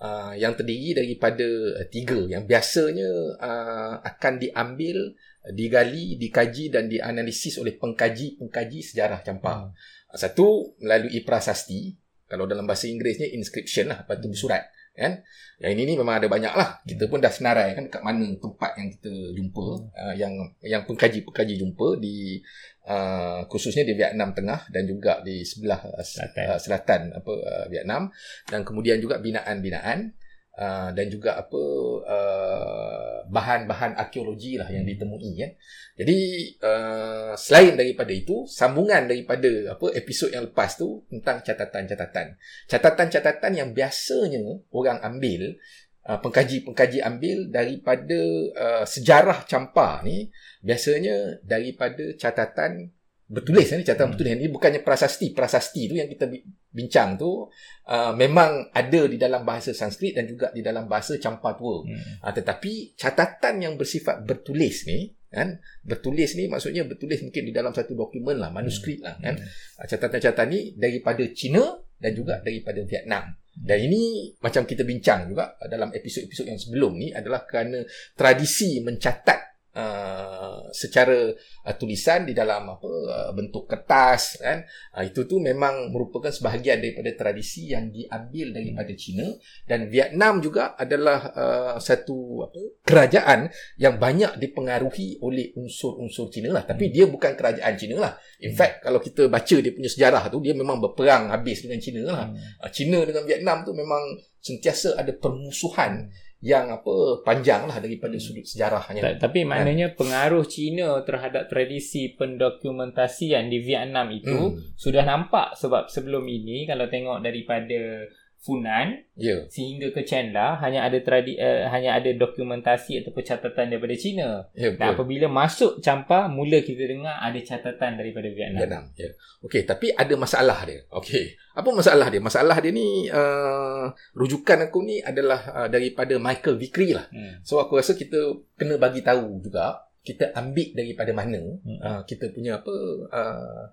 Uh, 0.00 0.32
yang 0.32 0.56
terdiri 0.56 0.96
daripada 0.96 1.44
uh, 1.76 1.84
tiga 1.92 2.16
yang 2.24 2.48
biasanya 2.48 3.36
uh, 3.36 3.94
akan 4.00 4.40
diambil, 4.40 5.12
uh, 5.44 5.52
digali, 5.52 6.16
dikaji 6.16 6.72
dan 6.72 6.88
dianalisis 6.88 7.60
oleh 7.60 7.76
pengkaji-pengkaji 7.76 8.80
sejarah 8.80 9.20
Campa. 9.20 9.68
Hmm. 9.68 9.76
Satu 10.10 10.74
melalui 10.80 11.20
prasasti, 11.22 11.94
kalau 12.26 12.48
dalam 12.48 12.66
bahasa 12.66 12.88
Inggerisnya 12.88 13.28
inscription 13.36 13.92
lah, 13.92 14.02
batu 14.08 14.26
bersurat. 14.26 14.66
Kan? 15.00 15.24
Yang 15.60 15.72
ini 15.76 15.82
ni 15.88 15.94
memang 15.96 16.20
ada 16.20 16.28
banyak 16.28 16.52
lah. 16.52 16.84
Kita 16.84 17.08
pun 17.08 17.24
dah 17.24 17.32
senarai 17.32 17.72
kan 17.72 17.88
dekat 17.88 18.04
mana 18.04 18.28
tempat 18.36 18.76
yang 18.76 18.88
kita 18.92 19.12
jumpa, 19.32 19.66
uh, 19.96 20.14
yang 20.16 20.32
yang 20.60 20.84
pengkaji-pengkaji 20.84 21.56
jumpa 21.56 21.96
di 21.96 22.40
uh, 22.84 23.48
khususnya 23.48 23.88
di 23.88 23.96
Vietnam 23.96 24.36
Tengah 24.36 24.68
dan 24.68 24.84
juga 24.84 25.24
di 25.24 25.40
sebelah 25.40 25.80
uh, 25.80 26.04
Selatan. 26.04 26.44
uh, 26.52 26.60
selatan 26.60 27.00
apa 27.16 27.32
uh, 27.32 27.66
Vietnam 27.72 28.12
dan 28.48 28.60
kemudian 28.60 29.00
juga 29.00 29.16
binaan-binaan 29.24 30.12
uh, 30.60 30.92
dan 30.92 31.06
juga 31.08 31.40
apa 31.40 31.62
uh, 32.04 33.16
bahan-bahan 33.32 33.96
arkeologi 33.96 34.60
lah 34.60 34.68
yang 34.68 34.84
ditemui 34.84 35.32
ya. 35.40 35.48
Jadi 35.96 36.18
uh, 36.60 37.32
selain 37.34 37.74
daripada 37.80 38.12
itu 38.12 38.44
sambungan 38.44 39.08
daripada 39.08 39.72
apa 39.72 39.96
episod 39.96 40.28
yang 40.28 40.44
lepas 40.52 40.76
tu 40.76 41.08
tentang 41.08 41.40
catatan-catatan. 41.40 42.36
Catatan-catatan 42.68 43.52
yang 43.56 43.70
biasanya 43.72 44.44
orang 44.70 45.00
ambil 45.00 45.56
uh, 46.04 46.18
pengkaji-pengkaji 46.20 47.00
ambil 47.00 47.48
daripada 47.48 48.20
uh, 48.54 48.84
sejarah 48.84 49.48
campa 49.48 50.04
ni 50.04 50.28
biasanya 50.60 51.40
daripada 51.40 52.04
catatan 52.20 52.92
bertulis 53.30 53.70
ni 53.70 53.86
catatan 53.86 54.10
Hmm. 54.10 54.12
bertulis. 54.18 54.30
Ni 54.34 54.50
bukannya 54.50 54.82
prasasti. 54.82 55.30
Prasasti 55.30 55.86
tu 55.86 55.94
yang 55.94 56.10
kita 56.10 56.26
bi- 56.26 56.42
bincang 56.74 57.14
tu 57.14 57.46
uh, 57.86 58.12
memang 58.18 58.74
ada 58.74 59.00
di 59.06 59.14
dalam 59.14 59.46
bahasa 59.46 59.70
Sanskrit 59.70 60.18
dan 60.18 60.26
juga 60.26 60.50
di 60.50 60.60
dalam 60.66 60.90
bahasa 60.90 61.14
campa 61.22 61.54
tua. 61.54 61.86
Hmm. 61.86 62.26
uh, 62.26 62.32
tetapi 62.34 62.98
catatan 62.98 63.62
yang 63.62 63.74
bersifat 63.78 64.26
bertulis 64.26 64.84
ni 64.90 65.14
kan 65.30 65.62
bertulis 65.86 66.34
ni 66.34 66.50
maksudnya 66.50 66.82
bertulis 66.82 67.22
mungkin 67.22 67.46
di 67.46 67.54
dalam 67.54 67.70
satu 67.70 67.94
dokumen 67.94 68.34
lah 68.42 68.50
manuskrip 68.50 68.98
lah 68.98 69.14
kan. 69.22 69.38
Uh, 69.78 69.86
catatan-catatan 69.86 70.46
ni 70.50 70.60
daripada 70.74 71.22
China 71.30 71.78
dan 72.02 72.10
juga 72.12 72.42
daripada 72.42 72.82
Vietnam. 72.82 73.30
Dan 73.50 73.78
ini 73.82 74.32
macam 74.40 74.64
kita 74.64 74.82
bincang 74.86 75.30
juga 75.30 75.54
dalam 75.68 75.92
episod-episod 75.92 76.48
yang 76.48 76.56
sebelum 76.56 76.96
ni 76.96 77.12
adalah 77.12 77.44
kerana 77.44 77.82
tradisi 78.16 78.80
mencatat 78.80 79.49
uh, 79.80 80.68
secara 80.76 81.32
uh, 81.64 81.74
tulisan 81.80 82.28
di 82.28 82.36
dalam 82.36 82.68
apa 82.68 82.86
uh, 82.86 83.30
bentuk 83.32 83.64
kertas 83.64 84.36
kan? 84.36 84.60
Uh, 84.92 85.08
itu 85.08 85.24
tu 85.24 85.40
memang 85.40 85.88
merupakan 85.88 86.28
sebahagian 86.28 86.84
daripada 86.84 87.16
tradisi 87.16 87.72
yang 87.72 87.88
diambil 87.88 88.52
daripada 88.52 88.92
China. 88.92 89.26
Dan 89.64 89.88
Vietnam 89.88 90.44
juga 90.44 90.76
adalah 90.76 91.32
uh, 91.32 91.76
satu 91.80 92.44
apa 92.44 92.60
kerajaan 92.84 93.48
yang 93.80 93.96
banyak 93.96 94.36
dipengaruhi 94.36 95.24
oleh 95.24 95.56
unsur-unsur 95.56 96.28
China 96.28 96.60
lah. 96.60 96.68
Tapi 96.68 96.92
dia 96.92 97.08
bukan 97.08 97.32
kerajaan 97.32 97.74
China 97.80 97.96
lah. 98.04 98.12
In 98.44 98.52
fact 98.52 98.84
kalau 98.84 99.00
kita 99.00 99.26
baca 99.32 99.56
dia 99.56 99.72
punya 99.72 99.88
sejarah 99.88 100.28
tu 100.28 100.44
dia 100.44 100.52
memang 100.52 100.76
berperang 100.76 101.32
habis 101.32 101.64
dengan 101.64 101.80
China 101.80 102.00
lah. 102.04 102.28
Hmm. 102.28 102.36
Uh, 102.60 102.70
China 102.70 102.98
dengan 103.08 103.24
Vietnam 103.24 103.64
tu 103.64 103.72
memang 103.72 104.00
sentiasa 104.40 104.96
ada 104.96 105.12
permusuhan 105.12 106.08
yang 106.40 106.72
apa 106.72 107.20
panjang 107.20 107.68
lah 107.68 107.76
daripada 107.78 108.16
sudut 108.16 108.42
sejarahnya. 108.42 109.04
Ta- 109.04 109.28
Tapi 109.28 109.44
maknanya 109.44 109.92
pengaruh 109.92 110.44
China 110.44 111.04
terhadap 111.04 111.46
tradisi 111.46 112.16
pendokumentasian 112.64 113.46
di 113.46 113.60
Vietnam 113.60 114.08
itu 114.08 114.32
Hmm. 114.48 114.56
sudah 114.72 115.04
nampak 115.04 115.52
sebab 115.52 115.86
sebelum 115.86 116.24
ini 116.24 116.64
kalau 116.64 116.88
tengok 116.88 117.20
daripada 117.20 118.08
Funan 118.40 119.04
Ya. 119.20 119.44
sehingga 119.52 119.92
ke 119.92 120.00
Chenla 120.00 120.56
hanya 120.64 120.88
ada 120.88 120.96
tradi 121.04 121.36
uh, 121.36 121.68
hanya 121.68 122.00
ada 122.00 122.08
dokumentasi 122.16 123.04
atau 123.04 123.12
catatan 123.20 123.68
daripada 123.68 123.92
China. 123.92 124.48
Ya, 124.56 124.72
Dan 124.72 124.80
betul. 124.80 124.96
apabila 124.96 125.26
masuk 125.28 125.84
Champa 125.84 126.24
mula 126.24 126.64
kita 126.64 126.88
dengar 126.88 127.20
ada 127.20 127.36
catatan 127.36 128.00
daripada 128.00 128.32
Vietnam. 128.32 128.64
Vietnam. 128.64 128.84
Ya. 128.96 129.12
Okey, 129.44 129.68
tapi 129.68 129.92
ada 129.92 130.14
masalah 130.16 130.64
dia. 130.64 130.80
Okey. 130.88 131.36
Apa 131.52 131.68
masalah 131.68 132.08
dia? 132.08 132.22
Masalah 132.24 132.56
dia 132.64 132.72
ni 132.72 133.12
uh, 133.12 133.92
rujukan 134.16 134.72
aku 134.72 134.88
ni 134.88 135.04
adalah 135.04 135.40
uh, 135.52 135.68
daripada 135.68 136.16
Michael 136.16 136.56
Vickery 136.56 136.96
lah. 136.96 137.12
Hmm. 137.12 137.44
So 137.44 137.60
aku 137.60 137.76
rasa 137.76 137.92
kita 137.92 138.16
kena 138.56 138.80
bagi 138.80 139.04
tahu 139.04 139.44
juga 139.44 139.84
kita 140.00 140.32
ambil 140.32 140.72
daripada 140.72 141.12
mana 141.12 141.40
Hmm. 141.60 141.78
uh, 141.80 142.00
kita 142.08 142.32
punya 142.32 142.56
apa 142.56 142.74
uh, 143.12 143.64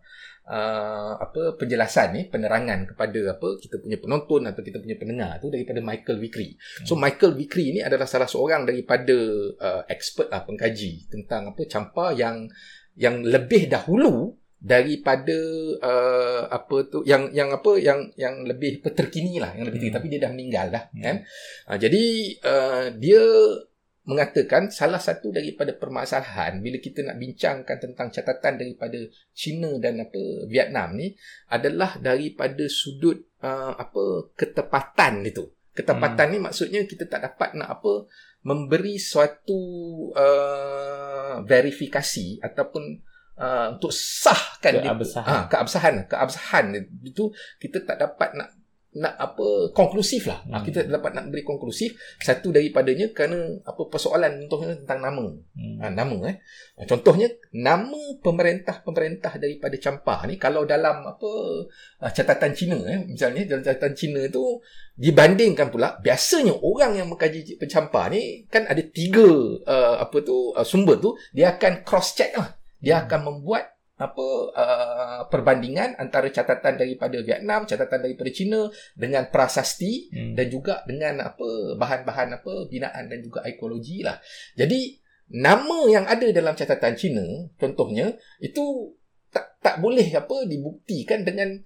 uh, 0.47 1.13
apa 1.23 1.55
penjelasan 1.55 2.07
ni 2.15 2.21
penerangan 2.27 2.83
kepada 2.93 3.35
apa 3.35 3.55
kita 3.59 3.79
punya 3.79 3.97
penonton 3.99 4.43
atau 4.47 4.61
kita 4.63 4.79
punya 4.83 4.99
pendengar 4.99 5.39
tu 5.39 5.47
daripada 5.47 5.79
Michael 5.79 6.19
Vickery. 6.19 6.55
So 6.83 6.99
Michael 6.99 7.35
Vickery 7.35 7.79
ni 7.79 7.81
adalah 7.83 8.07
salah 8.07 8.27
seorang 8.27 8.67
daripada 8.67 9.15
uh, 9.59 9.81
expert 9.87 10.27
lah 10.27 10.43
pengkaji 10.43 11.07
tentang 11.07 11.55
apa 11.55 11.63
campa 11.67 12.11
yang 12.11 12.47
yang 12.97 13.21
lebih 13.23 13.69
dahulu 13.71 14.33
daripada 14.57 15.37
uh, 15.85 16.49
apa 16.49 16.89
tu 16.89 17.05
yang 17.05 17.29
yang 17.29 17.53
apa 17.53 17.77
yang 17.77 18.09
yang 18.17 18.41
lebih 18.41 18.81
terkini 18.81 19.37
lah 19.37 19.53
yang 19.53 19.69
lebih 19.69 19.77
terkini 19.79 19.93
Hmm. 19.93 19.99
tapi 20.01 20.07
dia 20.09 20.19
dah 20.25 20.31
meninggal 20.33 20.65
dah 20.73 20.83
Hmm. 20.91 21.03
kan 21.05 21.15
uh, 21.69 21.77
jadi 21.77 22.03
uh, 22.41 22.85
dia 22.97 23.21
mengatakan 24.07 24.71
salah 24.71 25.03
satu 25.03 25.35
daripada 25.35 25.75
permasalahan 25.75 26.63
bila 26.63 26.79
kita 26.79 27.03
nak 27.03 27.19
bincangkan 27.19 27.75
tentang 27.75 28.07
catatan 28.07 28.55
daripada 28.55 28.95
China 29.35 29.75
dan 29.83 29.99
apa 29.99 30.47
Vietnam 30.47 30.95
ni 30.95 31.11
adalah 31.51 31.99
daripada 31.99 32.63
sudut 32.71 33.19
uh, 33.43 33.75
apa 33.75 34.31
ketepatan 34.39 35.27
itu. 35.27 35.51
Ketepatan 35.75 36.33
ni 36.33 36.39
maksudnya 36.41 36.87
kita 36.87 37.05
tak 37.05 37.21
dapat 37.21 37.53
nak 37.53 37.69
apa 37.77 38.07
memberi 38.47 38.95
suatu 38.95 39.59
uh, 40.15 41.43
verifikasi 41.43 42.41
ataupun 42.41 42.83
uh, 43.37 43.77
untuk 43.77 43.93
sahkan 43.93 44.81
dia 44.81 44.91
Keabsahan. 44.95 45.27
ah 45.29 45.43
keabsahan 45.45 45.95
keabsahan 46.09 46.65
itu 47.05 47.29
kita 47.61 47.85
tak 47.85 48.01
dapat 48.01 48.33
nak 48.33 48.56
nak 48.97 49.13
apa 49.19 49.75
konklusif 49.75 50.25
lah. 50.31 50.41
Hmm. 50.47 50.57
Hmm. 50.57 50.63
kita 50.65 50.79
dapat 50.87 51.11
nak 51.13 51.29
beri 51.29 51.43
konklusif 51.43 51.93
satu 52.17 52.49
daripadanya 52.49 53.11
kerana 53.11 53.59
apa 53.67 53.85
persoalan 53.91 54.47
contohnya 54.47 54.79
tentang 54.79 54.99
nama. 55.03 55.25
Hmm. 55.53 55.77
Ha, 55.77 55.85
nama 55.93 56.17
eh. 56.31 56.35
Contohnya 56.87 57.27
nama 57.53 58.01
pemerintah-pemerintah 58.23 59.37
daripada 59.37 59.75
Campar 59.77 60.25
ni 60.25 60.39
kalau 60.41 60.65
dalam 60.65 61.05
apa 61.05 61.29
ah, 62.01 62.11
catatan 62.11 62.51
Cina 62.55 62.77
eh 62.89 63.05
misalnya 63.05 63.45
dalam 63.45 63.61
catatan 63.61 63.93
Cina 63.93 64.21
tu 64.31 64.57
dibandingkan 64.97 65.69
pula 65.69 66.01
biasanya 66.01 66.57
orang 66.57 66.97
yang 66.97 67.07
mengkaji 67.13 67.61
pencampar 67.61 68.09
ni 68.09 68.49
kan 68.49 68.65
ada 68.65 68.81
tiga 68.81 69.29
uh, 69.61 70.01
apa 70.01 70.25
tu 70.25 70.57
uh, 70.57 70.65
sumber 70.65 70.97
tu 70.97 71.13
dia 71.37 71.53
akan 71.53 71.85
cross 71.85 72.17
check 72.17 72.33
lah. 72.33 72.57
Dia 72.77 73.05
akan 73.05 73.19
membuat 73.29 73.76
apa 73.97 74.27
uh, 74.53 75.21
perbandingan 75.33 75.97
antara 75.97 76.29
catatan 76.29 76.77
daripada 76.77 77.17
Vietnam, 77.17 77.65
catatan 77.65 78.05
daripada 78.05 78.29
China 78.29 78.69
dengan 78.93 79.25
prasasti 79.33 80.13
Hmm. 80.13 80.33
dan 80.37 80.47
juga 80.53 80.85
dengan 80.85 81.17
apa 81.25 81.73
bahan-bahan 81.73 82.37
apa 82.37 82.69
binaan 82.69 83.09
dan 83.09 83.19
juga 83.25 83.41
ekologi 83.41 84.05
lah. 84.05 84.21
Jadi 84.53 85.01
nama 85.33 85.89
yang 85.89 86.05
ada 86.05 86.29
dalam 86.29 86.53
catatan 86.53 86.93
Cina 86.93 87.25
contohnya 87.57 88.13
itu 88.39 88.93
tak 89.33 89.57
tak 89.59 89.81
boleh 89.81 90.07
apa 90.13 90.45
dibuktikan 90.45 91.25
dengan 91.25 91.57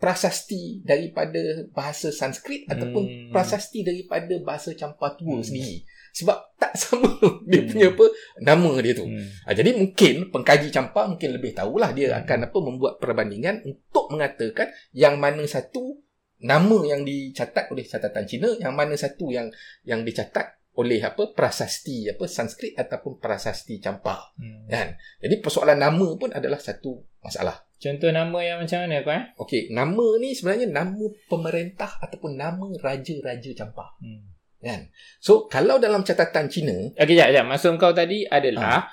prasasti 0.00 0.80
daripada 0.80 1.68
bahasa 1.76 2.08
Sanskrit 2.08 2.64
ataupun 2.70 3.04
Hmm. 3.04 3.30
prasasti 3.36 3.84
daripada 3.84 4.32
bahasa 4.40 4.72
Campa 4.72 5.12
tua 5.18 5.38
Hmm. 5.38 5.44
sendiri. 5.44 5.84
Sebab 6.12 6.36
tak 6.56 6.74
sama 6.74 7.08
dia 7.50 7.60
Hmm. 7.60 7.68
punya 7.68 7.86
apa 7.90 8.04
nama 8.40 8.70
dia 8.78 8.92
tu. 8.92 9.06
Hmm. 9.06 9.26
Ha, 9.44 9.54
jadi 9.54 9.70
mungkin 9.72 10.14
pengkaji 10.28 10.68
campak 10.68 11.04
mungkin 11.08 11.30
lebih 11.32 11.52
tahulah 11.52 11.90
dia 11.90 12.10
Hmm. 12.12 12.20
akan 12.22 12.38
apa 12.46 12.58
membuat 12.58 12.94
perbandingan 12.98 13.62
untuk 13.62 14.10
mengatakan 14.10 14.68
yang 14.90 15.16
mana 15.16 15.42
satu 15.44 15.98
nama 16.40 16.78
yang 16.84 17.04
dicatat 17.04 17.68
oleh 17.68 17.84
catatan 17.84 18.24
Cina, 18.24 18.48
yang 18.56 18.72
mana 18.72 18.96
satu 18.96 19.28
yang 19.28 19.52
yang 19.84 20.00
dicatat 20.02 20.56
oleh 20.70 21.02
apa 21.02 21.34
prasasti 21.34 22.08
apa 22.08 22.24
Sanskrit 22.24 22.72
ataupun 22.72 23.18
prasasti 23.18 23.76
campak. 23.76 24.32
Hmm. 24.38 24.64
Kan? 24.64 24.96
Jadi 25.20 25.34
persoalan 25.38 25.76
nama 25.76 26.16
pun 26.16 26.30
adalah 26.30 26.56
satu 26.56 27.04
masalah. 27.20 27.66
Contoh 27.76 28.08
nama 28.08 28.38
yang 28.40 28.60
macam 28.60 28.84
mana 28.84 29.00
kau 29.00 29.12
eh? 29.12 29.24
Okey, 29.36 29.72
nama 29.72 30.04
ni 30.16 30.32
sebenarnya 30.32 30.68
nama 30.68 31.00
pemerintah 31.28 31.96
ataupun 31.98 32.36
nama 32.36 32.68
raja-raja 32.76 33.50
campak. 33.52 33.96
Hmm. 34.00 34.36
Kan? 34.60 34.92
So 35.18 35.48
kalau 35.48 35.80
dalam 35.80 36.04
catatan 36.04 36.52
Cina, 36.52 36.92
Okey, 36.92 37.16
jap, 37.16 37.32
jap. 37.32 37.44
Maksud 37.48 37.80
kau 37.80 37.96
tadi 37.96 38.28
adalah 38.28 38.84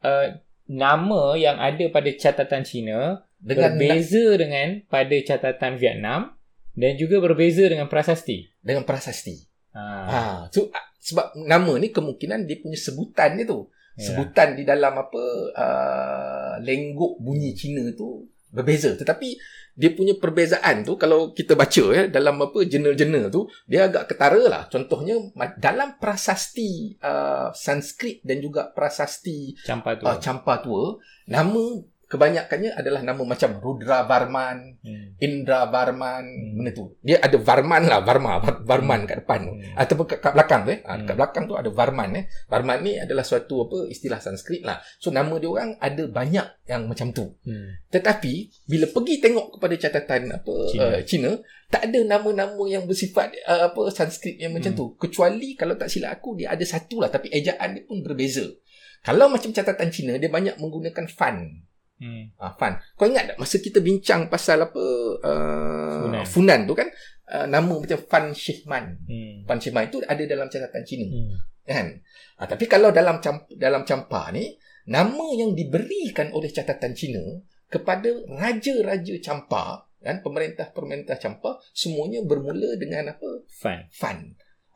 Ah. 0.00 0.06
uh, 0.06 0.26
nama 0.66 1.34
yang 1.34 1.58
ada 1.58 1.86
pada 1.90 2.10
catatan 2.14 2.62
Cina 2.62 3.22
dengan 3.38 3.74
berbeza 3.74 4.24
dengan 4.38 4.82
pada 4.86 5.16
catatan 5.22 5.78
Vietnam 5.78 6.34
dan 6.74 6.94
juga 6.94 7.18
berbeza 7.22 7.66
dengan 7.66 7.86
prasasti. 7.86 8.50
dengan 8.62 8.82
prasasti. 8.82 9.36
Ha. 9.76 9.82
Ha, 10.08 10.20
so 10.50 10.72
sebab 10.98 11.38
nama 11.38 11.78
ni 11.78 11.94
kemungkinan 11.94 12.50
dia 12.50 12.58
punya 12.58 12.74
sebutan 12.74 13.38
dia 13.38 13.46
tu. 13.46 13.70
Ya. 13.94 14.10
Sebutan 14.10 14.58
di 14.58 14.66
dalam 14.66 14.92
apa 14.92 15.24
uh, 15.54 16.54
lenggok 16.60 17.22
bunyi 17.22 17.54
Cina 17.54 17.86
tu 17.94 18.26
berbeza. 18.50 18.92
Tetapi 18.98 19.28
dia 19.76 19.92
punya 19.92 20.16
perbezaan 20.16 20.82
tu 20.88 20.96
kalau 20.96 21.36
kita 21.36 21.52
baca 21.52 21.84
ya 21.92 22.08
dalam 22.08 22.40
apa 22.40 22.64
jurnal-jurnal 22.64 23.28
tu 23.28 23.44
dia 23.68 23.86
agak 23.92 24.08
ketara 24.08 24.42
lah. 24.48 24.62
Contohnya 24.72 25.20
dalam 25.60 26.00
prasasti 26.00 26.96
uh, 27.04 27.52
Sanskrit 27.52 28.24
dan 28.24 28.40
juga 28.40 28.72
prasasti 28.72 29.52
Campa 29.62 30.00
tu. 30.00 30.08
uh, 30.08 30.16
Campa 30.16 30.64
tua 30.64 30.96
nama 31.28 31.84
kebanyakannya 32.06 32.70
adalah 32.72 33.02
nama 33.02 33.22
macam 33.22 33.58
Rudra 33.58 34.06
Varman, 34.06 34.78
Hmm. 34.80 35.18
Indra 35.18 35.66
Varman, 35.66 36.22
Hmm. 36.22 36.52
mana 36.56 36.70
tu. 36.70 36.94
Dia 37.02 37.18
ada 37.18 37.34
Varman 37.34 37.82
lah, 37.84 38.00
Varma, 38.00 38.38
Var- 38.38 38.62
Varman 38.62 39.04
kat 39.04 39.26
depan 39.26 39.40
tu. 39.42 39.52
Hmm. 39.58 39.74
Ataupun 39.74 40.04
kat, 40.06 40.18
kat 40.22 40.32
belakang 40.32 40.62
tu 40.62 40.70
eh. 40.70 40.80
Ha, 40.86 40.92
Hmm. 40.94 41.04
kat 41.04 41.14
belakang 41.18 41.44
tu 41.44 41.54
ada 41.54 41.66
Varman 41.68 42.10
eh. 42.14 42.24
Varman 42.46 42.78
ni 42.80 42.94
adalah 42.94 43.26
suatu 43.26 43.66
apa 43.66 43.90
istilah 43.90 44.22
Sanskrit 44.22 44.62
lah. 44.62 44.78
So 44.98 45.10
nama 45.10 45.34
dia 45.36 45.50
orang 45.50 45.74
ada 45.76 46.06
banyak 46.06 46.46
yang 46.64 46.86
macam 46.86 47.10
tu. 47.10 47.26
Hmm. 47.42 47.74
Tetapi 47.90 48.34
bila 48.64 48.86
pergi 48.86 49.14
tengok 49.18 49.58
kepada 49.58 49.74
catatan 49.76 50.22
apa 50.30 50.54
Cina. 50.70 50.84
Cina, 50.86 50.86
uh, 50.86 51.02
Cina 51.02 51.30
tak 51.66 51.90
ada 51.90 52.00
nama-nama 52.06 52.62
yang 52.64 52.86
bersifat 52.86 53.34
uh, 53.42 53.66
apa 53.68 53.90
Sanskrit 53.90 54.38
yang 54.38 54.54
macam 54.54 54.70
Hmm. 54.70 54.78
tu. 54.78 54.86
Kecuali 54.96 55.54
kalau 55.54 55.74
tak 55.74 55.90
silap 55.90 56.14
aku 56.14 56.38
dia 56.38 56.54
ada 56.54 56.62
satu 56.62 57.02
lah 57.02 57.10
tapi 57.10 57.26
ejaan 57.28 57.74
dia 57.74 57.82
pun 57.82 57.98
berbeza. 58.00 58.46
Kalau 59.02 59.26
macam 59.26 59.50
catatan 59.50 59.90
Cina 59.90 60.14
dia 60.14 60.26
banyak 60.26 60.56
menggunakan 60.56 61.06
fan. 61.06 61.66
Hmm. 61.96 62.28
Ah, 62.36 62.52
Fan. 62.52 62.76
Kau 62.92 63.08
ingat 63.08 63.32
tak 63.32 63.38
masa 63.40 63.56
kita 63.56 63.80
bincang 63.80 64.28
pasal 64.28 64.60
apa 64.62 64.84
uh, 65.24 66.00
Funan. 66.04 66.24
Funan. 66.28 66.60
tu 66.68 66.76
kan 66.76 66.88
uh, 67.32 67.46
nama 67.48 67.72
macam 67.72 67.96
Fan 67.96 68.36
Shihman. 68.36 68.84
Hmm. 69.08 69.34
Fan 69.44 69.58
Shihman 69.58 69.88
itu 69.88 70.04
ada 70.04 70.22
dalam 70.22 70.46
catatan 70.46 70.84
Cina 70.84 71.06
Hmm. 71.08 71.34
kan. 71.64 71.86
Ah, 72.36 72.44
tapi 72.44 72.68
kalau 72.68 72.92
dalam 72.92 73.16
camp, 73.18 73.48
dalam 73.50 73.82
campa 73.82 74.28
ni 74.30 74.52
nama 74.86 75.26
yang 75.34 75.56
diberikan 75.56 76.30
oleh 76.30 76.52
catatan 76.52 76.92
Cina 76.92 77.24
kepada 77.66 78.06
raja-raja 78.30 79.16
campa 79.18 79.82
kan 79.98 80.22
pemerintah-pemerintah 80.22 81.18
campa 81.18 81.58
semuanya 81.74 82.22
bermula 82.22 82.78
dengan 82.78 83.10
apa 83.10 83.42
Fun. 83.50 83.80
fan. 83.90 84.18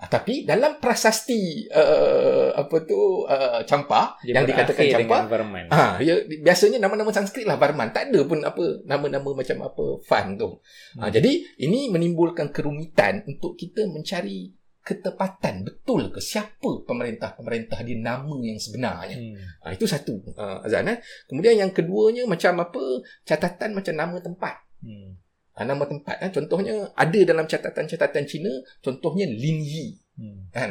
Ah, 0.00 0.08
tapi 0.08 0.48
dalam 0.48 0.80
prasasti 0.80 1.68
uh, 1.68 2.56
apa 2.56 2.88
tu 2.88 3.28
uh, 3.28 3.60
campa 3.68 4.16
Dia 4.24 4.40
yang 4.40 4.48
dikatakan 4.48 4.80
campa 4.96 5.28
Varman. 5.28 5.68
Ha, 5.68 6.00
ya, 6.00 6.24
biasanya 6.40 6.80
nama-nama 6.80 7.12
Sanskrit 7.12 7.44
lah 7.44 7.60
Varman. 7.60 7.92
Tak 7.92 8.08
ada 8.08 8.24
pun 8.24 8.40
apa 8.40 8.80
nama-nama 8.88 9.28
macam 9.36 9.60
apa 9.60 9.84
Fan 10.08 10.40
tu. 10.40 10.56
Ha, 10.96 11.04
Hmm. 11.04 11.12
jadi 11.12 11.32
ini 11.60 11.92
menimbulkan 11.92 12.48
kerumitan 12.48 13.28
untuk 13.28 13.60
kita 13.60 13.84
mencari 13.92 14.56
ketepatan 14.80 15.68
betul 15.68 16.08
ke 16.08 16.24
siapa 16.24 16.80
pemerintah-pemerintah 16.88 17.84
di 17.84 18.00
nama 18.00 18.32
yang 18.40 18.56
sebenarnya. 18.56 19.20
Hmm. 19.20 19.36
Ha, 19.68 19.76
itu 19.76 19.84
satu 19.84 20.16
uh, 20.32 20.64
Azan. 20.64 20.88
Eh. 20.88 20.96
Kemudian 21.28 21.60
yang 21.60 21.76
keduanya 21.76 22.24
macam 22.24 22.56
apa 22.64 22.80
catatan 23.28 23.76
macam 23.76 23.92
nama 23.92 24.16
tempat. 24.16 24.56
Hmm. 24.80 25.20
Ha, 25.60 25.66
nama 25.66 25.84
tempat 25.84 26.16
eh. 26.18 26.30
contohnya 26.30 26.72
ada 26.90 27.20
dalam 27.20 27.44
catatan-catatan 27.44 28.24
Cina 28.24 28.48
contohnya 28.80 29.28
Lin 29.28 29.60
Yi 29.60 29.86
Hmm. 30.16 30.48
kan 30.48 30.70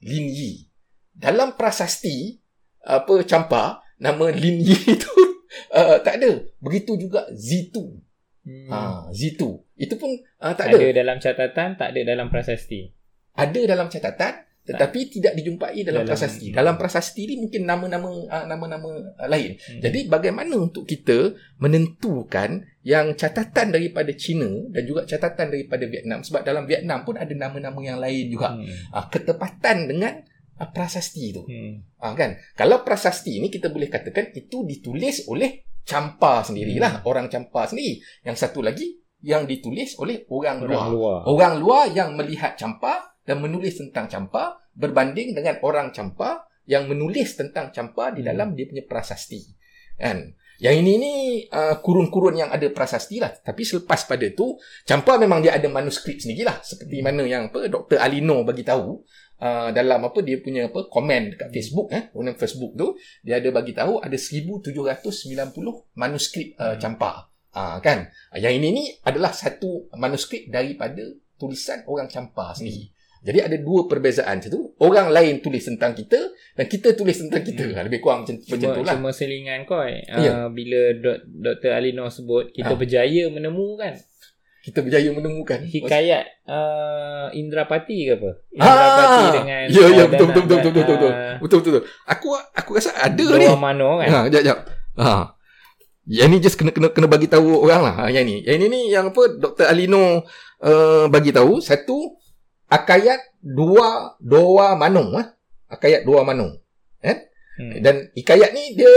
Lin 0.00 0.26
Yi 0.26 0.72
dalam 1.12 1.52
prasasti 1.52 2.40
apa 2.80 3.20
campa 3.22 3.64
nama 3.96 4.28
Lin 4.28 4.58
Yi 4.58 4.76
itu 4.90 5.12
uh, 5.70 6.00
tak 6.00 6.16
ada 6.16 6.32
begitu 6.58 6.96
juga 6.96 7.28
Zitu 7.30 8.00
Hmm. 8.40 8.66
ha 8.66 8.78
Zitu 9.08 9.62
itu 9.76 9.94
pun 9.94 10.10
uh, 10.40 10.50
tak 10.50 10.66
ada. 10.66 10.76
ada 10.76 10.88
dalam 10.92 11.16
catatan, 11.16 11.68
tak 11.76 11.88
ada 11.88 12.00
dalam 12.02 12.26
prasasti. 12.26 12.90
ada 13.34 13.60
dalam 13.62 13.86
catatan 13.86 14.34
tetapi 14.62 15.10
tidak 15.10 15.34
dijumpai 15.34 15.82
dalam, 15.82 16.02
Dalam- 16.02 16.08
prasasti 16.08 16.46
dalam 16.50 16.74
prasasti 16.74 17.22
ni 17.24 17.34
mungkin 17.36 17.62
nama-nama 17.62 18.06
uh, 18.06 18.44
nama-nama 18.44 18.88
uh, 19.14 19.26
lain 19.26 19.58
Hmm. 19.58 19.78
jadi 19.78 20.06
bagaimana 20.06 20.54
untuk 20.56 20.84
kita 20.84 21.34
menentukan 21.56 22.66
yang 22.82 23.14
catatan 23.14 23.70
daripada 23.70 24.10
China 24.12 24.50
dan 24.68 24.82
juga 24.82 25.06
catatan 25.06 25.48
daripada 25.48 25.86
Vietnam 25.86 26.20
sebab 26.20 26.42
dalam 26.42 26.66
Vietnam 26.66 27.02
pun 27.02 27.14
ada 27.14 27.30
nama-nama 27.30 27.78
yang 27.78 27.98
lain 27.98 28.26
juga 28.26 28.50
Hmm. 28.52 28.66
uh, 28.90 29.06
ketepatan 29.06 29.86
dengan 29.86 30.18
uh, 30.56 30.68
prasasti 30.68 31.30
tu 31.30 31.42
Hmm. 31.42 31.78
Ah 31.96 32.10
kan? 32.12 32.34
Kalau 32.52 32.82
prasasti 32.82 33.38
ni 33.38 33.48
kita 33.48 33.70
boleh 33.70 33.86
katakan 33.86 34.30
itu 34.32 34.62
ditulis 34.62 35.26
oleh 35.26 35.62
campa 35.82 36.42
sendirilah, 36.42 37.02
orang 37.04 37.26
campa 37.26 37.66
sendiri. 37.66 37.98
Yang 38.22 38.36
satu 38.40 38.58
lagi 38.60 38.98
yang 39.22 39.46
ditulis 39.46 39.94
oleh 39.96 40.26
orang, 40.28 40.62
Orang 40.62 40.70
luar. 40.70 40.86
luar. 40.90 41.18
Orang 41.24 41.54
luar 41.58 41.84
yang 41.88 42.14
melihat 42.14 42.54
campa 42.54 43.14
dan 43.22 43.38
menulis 43.38 43.78
tentang 43.78 44.06
campa 44.06 44.58
berbanding 44.74 45.30
dengan 45.30 45.62
orang 45.62 45.90
campa 45.90 46.42
yang 46.66 46.86
menulis 46.86 47.34
tentang 47.34 47.70
campa 47.70 48.10
di 48.10 48.22
Hmm. 48.22 48.34
dalam 48.34 48.48
dia 48.54 48.66
punya 48.66 48.82
prasasti. 48.82 49.42
Kan? 49.94 50.34
Yang 50.62 50.76
ini 50.86 50.92
ni 50.94 51.14
uh, 51.50 51.82
kurun-kurun 51.82 52.38
yang 52.38 52.50
ada 52.54 52.70
prasasti 52.70 53.18
lah. 53.18 53.34
Tapi 53.34 53.66
selepas 53.66 54.06
pada 54.06 54.30
tu, 54.30 54.54
campa 54.86 55.18
memang 55.18 55.42
dia 55.42 55.58
ada 55.58 55.66
manuskrip 55.66 56.22
sendirilah. 56.22 56.62
Seperti 56.62 57.02
mana 57.02 57.26
yang 57.26 57.50
apa 57.50 57.66
Dr. 57.66 57.98
Alino 57.98 58.46
bagi 58.46 58.62
tahu 58.62 59.02
uh, 59.42 59.74
dalam 59.74 60.06
apa 60.06 60.22
dia 60.22 60.38
punya 60.38 60.70
apa 60.70 60.86
komen 60.86 61.34
dekat 61.34 61.50
Facebook 61.50 61.90
eh, 61.90 62.14
guna 62.14 62.30
Facebook 62.38 62.78
tu, 62.78 62.94
dia 63.26 63.42
ada 63.42 63.50
bagi 63.50 63.74
tahu 63.74 63.98
ada 63.98 64.14
1790 64.14 65.98
manuskrip 65.98 66.54
uh, 66.62 66.72
Hmm. 66.72 66.78
campa. 66.78 67.26
Ah 67.52 67.82
kan? 67.82 68.08
Yang 68.32 68.54
ini 68.62 68.68
ni 68.70 68.84
adalah 69.02 69.34
satu 69.34 69.90
manuskrip 69.98 70.46
daripada 70.48 71.02
tulisan 71.36 71.82
orang 71.90 72.06
campa 72.06 72.54
sendiri. 72.54 72.94
Jadi 73.22 73.38
ada 73.38 73.56
dua 73.56 73.86
perbezaan 73.86 74.38
situ. 74.38 74.74
Orang 74.76 75.06
lain 75.08 75.38
tulis 75.38 75.62
tentang 75.62 75.92
kita 75.92 76.18
dan 76.52 76.66
kita 76.66 76.90
tulis 76.92 77.14
tentang 77.16 77.40
kita. 77.40 77.62
Hmm. 77.64 77.86
Lebih 77.86 77.98
kurang 77.98 78.22
macam, 78.22 78.34
macam 78.34 78.58
Cuma, 78.60 78.74
tu 78.74 78.82
lah. 78.82 78.94
cuma 78.94 79.10
selingan 79.10 79.62
kau 79.62 79.78
eh. 79.80 80.02
Ya. 80.02 80.18
Uh, 80.36 80.46
bila 80.48 80.90
Dok- 80.92 81.22
Dr. 81.24 81.70
Alino 81.72 82.06
sebut 82.06 82.50
kita 82.50 82.68
Ha. 82.68 82.76
berjaya 82.76 83.22
menemukan 83.28 83.94
Kita 84.60 84.78
berjaya 84.78 85.10
menemukan. 85.10 85.58
hikayat 85.60 86.24
uh, 86.46 87.26
Indrapati 87.32 87.98
ke 88.04 88.14
apa? 88.16 88.30
Ah, 88.52 88.66
Indrapati 88.66 89.24
dengan 89.32 89.60
ya, 89.64 89.82
ya, 89.88 90.04
betul, 90.04 90.26
betul, 90.28 90.42
betul, 90.42 90.56
betul, 90.56 90.72
betul, 90.72 90.84
betul. 90.92 91.12
uh, 91.12 91.34
Betul 91.38 91.56
betul 91.58 91.72
betul. 91.72 91.84
Aku 92.04 92.26
aku 92.52 92.70
rasa 92.74 92.90
ada 92.96 93.24
ni. 93.32 93.42
Dua 93.44 93.54
Mano 93.56 93.98
kan? 93.98 94.08
Ha, 94.08 94.18
jap 94.28 94.42
jap. 94.44 94.58
Ha. 94.96 95.38
Yang 96.04 96.28
ni 96.28 96.38
just 96.40 96.56
kena 96.56 96.70
kena 96.70 96.90
kena 96.90 97.06
bagi 97.06 97.26
tahu 97.26 97.58
orang 97.60 97.80
lah. 97.80 97.94
Ha, 97.96 98.10
yang 98.10 98.22
ni. 98.22 98.38
Yang 98.40 98.56
ni 98.56 98.66
ni 98.68 98.80
yang 98.88 99.10
apa 99.10 99.22
Dr. 99.32 99.66
Alino 99.66 100.26
uh, 100.58 101.06
bagi 101.06 101.30
tahu 101.30 101.58
satu 101.58 102.18
akayat 102.72 103.20
dua 103.44 104.16
doa 104.16 104.72
manung 104.80 105.12
eh? 105.20 105.28
akayat 105.68 106.08
dua 106.08 106.24
manung 106.24 106.56
eh? 107.04 107.28
hmm. 107.60 107.84
dan 107.84 108.08
ikayat 108.16 108.56
ni 108.56 108.72
dia 108.72 108.94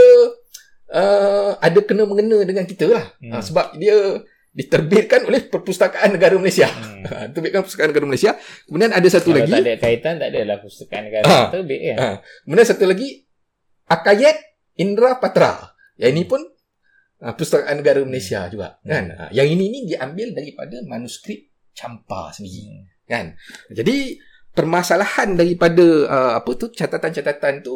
uh, 0.96 1.60
ada 1.60 1.80
kena 1.84 2.08
mengena 2.08 2.48
dengan 2.48 2.64
kita 2.64 2.88
lah 2.88 3.06
hmm. 3.20 3.32
uh, 3.36 3.44
sebab 3.44 3.76
dia 3.76 4.24
diterbitkan 4.56 5.28
oleh 5.28 5.44
Perpustakaan 5.52 6.16
Negara 6.16 6.40
Malaysia. 6.40 6.72
Hmm. 6.72 7.04
Terbitkan 7.36 7.68
Perpustakaan 7.68 7.92
Negara 7.92 8.08
Malaysia. 8.08 8.32
Kemudian 8.64 8.96
ada 8.96 9.08
satu 9.12 9.36
Kalau 9.36 9.44
lagi. 9.44 9.52
tak 9.52 9.62
ada 9.68 9.74
kaitan, 9.76 10.14
tak 10.16 10.28
adalah 10.32 10.56
Perpustakaan 10.64 11.04
Negara. 11.12 11.26
Ha. 11.28 11.38
Terbit 11.52 11.80
kan? 11.84 11.98
Ha. 12.00 12.08
Kemudian 12.48 12.68
satu 12.72 12.86
lagi, 12.88 13.10
Akayat 13.92 14.38
Indra 14.80 15.20
Patra. 15.20 15.76
Yang 16.00 16.12
ini 16.16 16.24
pun 16.24 16.42
uh, 17.20 17.34
Perpustakaan 17.36 17.84
Negara 17.84 18.00
Malaysia 18.08 18.48
hmm. 18.48 18.52
juga. 18.56 18.80
Kan? 18.80 19.06
Hmm. 19.12 19.30
Yang 19.36 19.48
ini 19.60 19.66
ni 19.68 19.80
diambil 19.92 20.32
daripada 20.32 20.80
manuskrip 20.88 21.52
Campa 21.76 22.32
sendiri. 22.32 22.64
Hmm. 22.64 22.95
Kan? 23.06 23.38
Jadi, 23.72 24.18
permasalahan 24.56 25.36
daripada 25.36 25.86
uh, 26.08 26.32
apa 26.40 26.50
tu 26.56 26.72
catatan-catatan 26.72 27.62
tu 27.62 27.76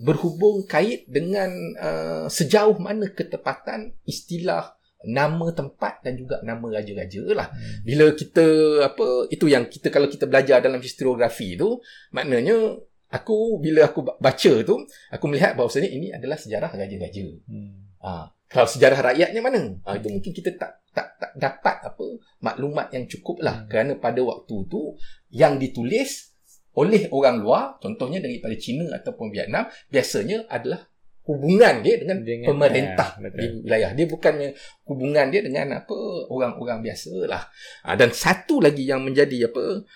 berhubung 0.00 0.64
kait 0.64 1.04
dengan 1.04 1.52
uh, 1.76 2.24
sejauh 2.24 2.80
mana 2.80 3.12
ketepatan 3.12 3.92
istilah 4.08 4.80
nama 5.04 5.52
tempat 5.52 6.00
dan 6.04 6.16
juga 6.16 6.40
nama 6.40 6.64
raja-raja 6.72 7.20
lah. 7.36 7.52
Hmm. 7.52 7.84
Bila 7.84 8.12
kita 8.16 8.44
apa 8.84 9.28
itu 9.28 9.48
yang 9.48 9.68
kita 9.68 9.92
kalau 9.92 10.08
kita 10.08 10.24
belajar 10.24 10.64
dalam 10.64 10.80
historiografi 10.80 11.56
tu 11.56 11.80
maknanya 12.16 12.80
aku 13.12 13.60
bila 13.60 13.88
aku 13.88 14.04
baca 14.04 14.52
tu 14.64 14.74
aku 15.12 15.24
melihat 15.28 15.56
bahawasanya 15.56 15.88
ini 15.88 16.12
adalah 16.12 16.36
sejarah 16.36 16.72
raja-raja. 16.72 17.28
Hmm. 17.48 17.92
Ha, 18.00 18.32
kalau 18.50 18.66
sejarah 18.66 19.14
rakyatnya 19.14 19.40
mana? 19.40 19.78
Ha, 19.86 19.94
itu 19.94 20.10
mungkin 20.10 20.34
kita 20.34 20.50
tak 20.58 20.82
tak 20.90 21.22
tak 21.22 21.32
dapat 21.38 21.76
apa 21.86 22.06
maklumat 22.42 22.90
yang 22.90 23.06
cukup 23.06 23.38
lah 23.46 23.62
hmm. 23.62 23.68
kerana 23.70 23.92
pada 24.02 24.18
waktu 24.26 24.66
tu 24.66 24.98
yang 25.30 25.54
ditulis 25.54 26.34
oleh 26.74 27.06
orang 27.14 27.38
luar 27.38 27.78
contohnya 27.78 28.18
daripada 28.18 28.54
China 28.58 28.90
ataupun 28.90 29.30
Vietnam 29.30 29.70
biasanya 29.86 30.50
adalah 30.50 30.82
hubungan 31.30 31.78
dia 31.84 31.94
dengan, 32.02 32.26
dengan 32.26 32.48
pemerintah 32.50 33.08
ya, 33.22 33.30
di 33.30 33.46
wilayah 33.62 33.90
dia 33.94 34.06
bukannya 34.10 34.48
hubungan 34.88 35.26
dia 35.30 35.40
dengan 35.46 35.78
apa 35.78 35.98
orang-orang 36.26 36.82
biasa 36.82 37.12
lah 37.30 37.46
ha, 37.86 37.94
dan 37.94 38.10
satu 38.10 38.58
lagi 38.58 38.82
yang 38.82 39.06
menjadi 39.06 39.46
apa 39.46 39.86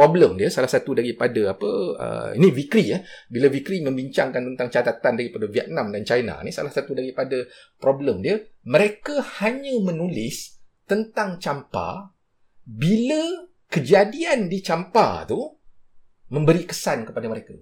problem 0.00 0.40
dia 0.40 0.48
salah 0.48 0.72
satu 0.72 0.96
daripada 0.96 1.52
apa 1.52 1.70
uh, 2.00 2.28
ini 2.32 2.48
Vikri 2.48 2.96
ya 2.96 3.04
bila 3.28 3.52
Vikri 3.52 3.84
membincangkan 3.84 4.40
tentang 4.40 4.72
catatan 4.72 5.20
daripada 5.20 5.44
Vietnam 5.52 5.92
dan 5.92 6.08
China 6.08 6.40
ni 6.40 6.48
salah 6.48 6.72
satu 6.72 6.96
daripada 6.96 7.44
problem 7.76 8.24
dia 8.24 8.40
mereka 8.64 9.20
hanya 9.44 9.76
menulis 9.84 10.56
tentang 10.88 11.36
campa 11.36 12.16
bila 12.64 13.44
kejadian 13.68 14.48
di 14.48 14.64
campa 14.64 15.28
tu 15.28 15.36
memberi 16.32 16.64
kesan 16.64 17.04
kepada 17.04 17.28
mereka 17.28 17.52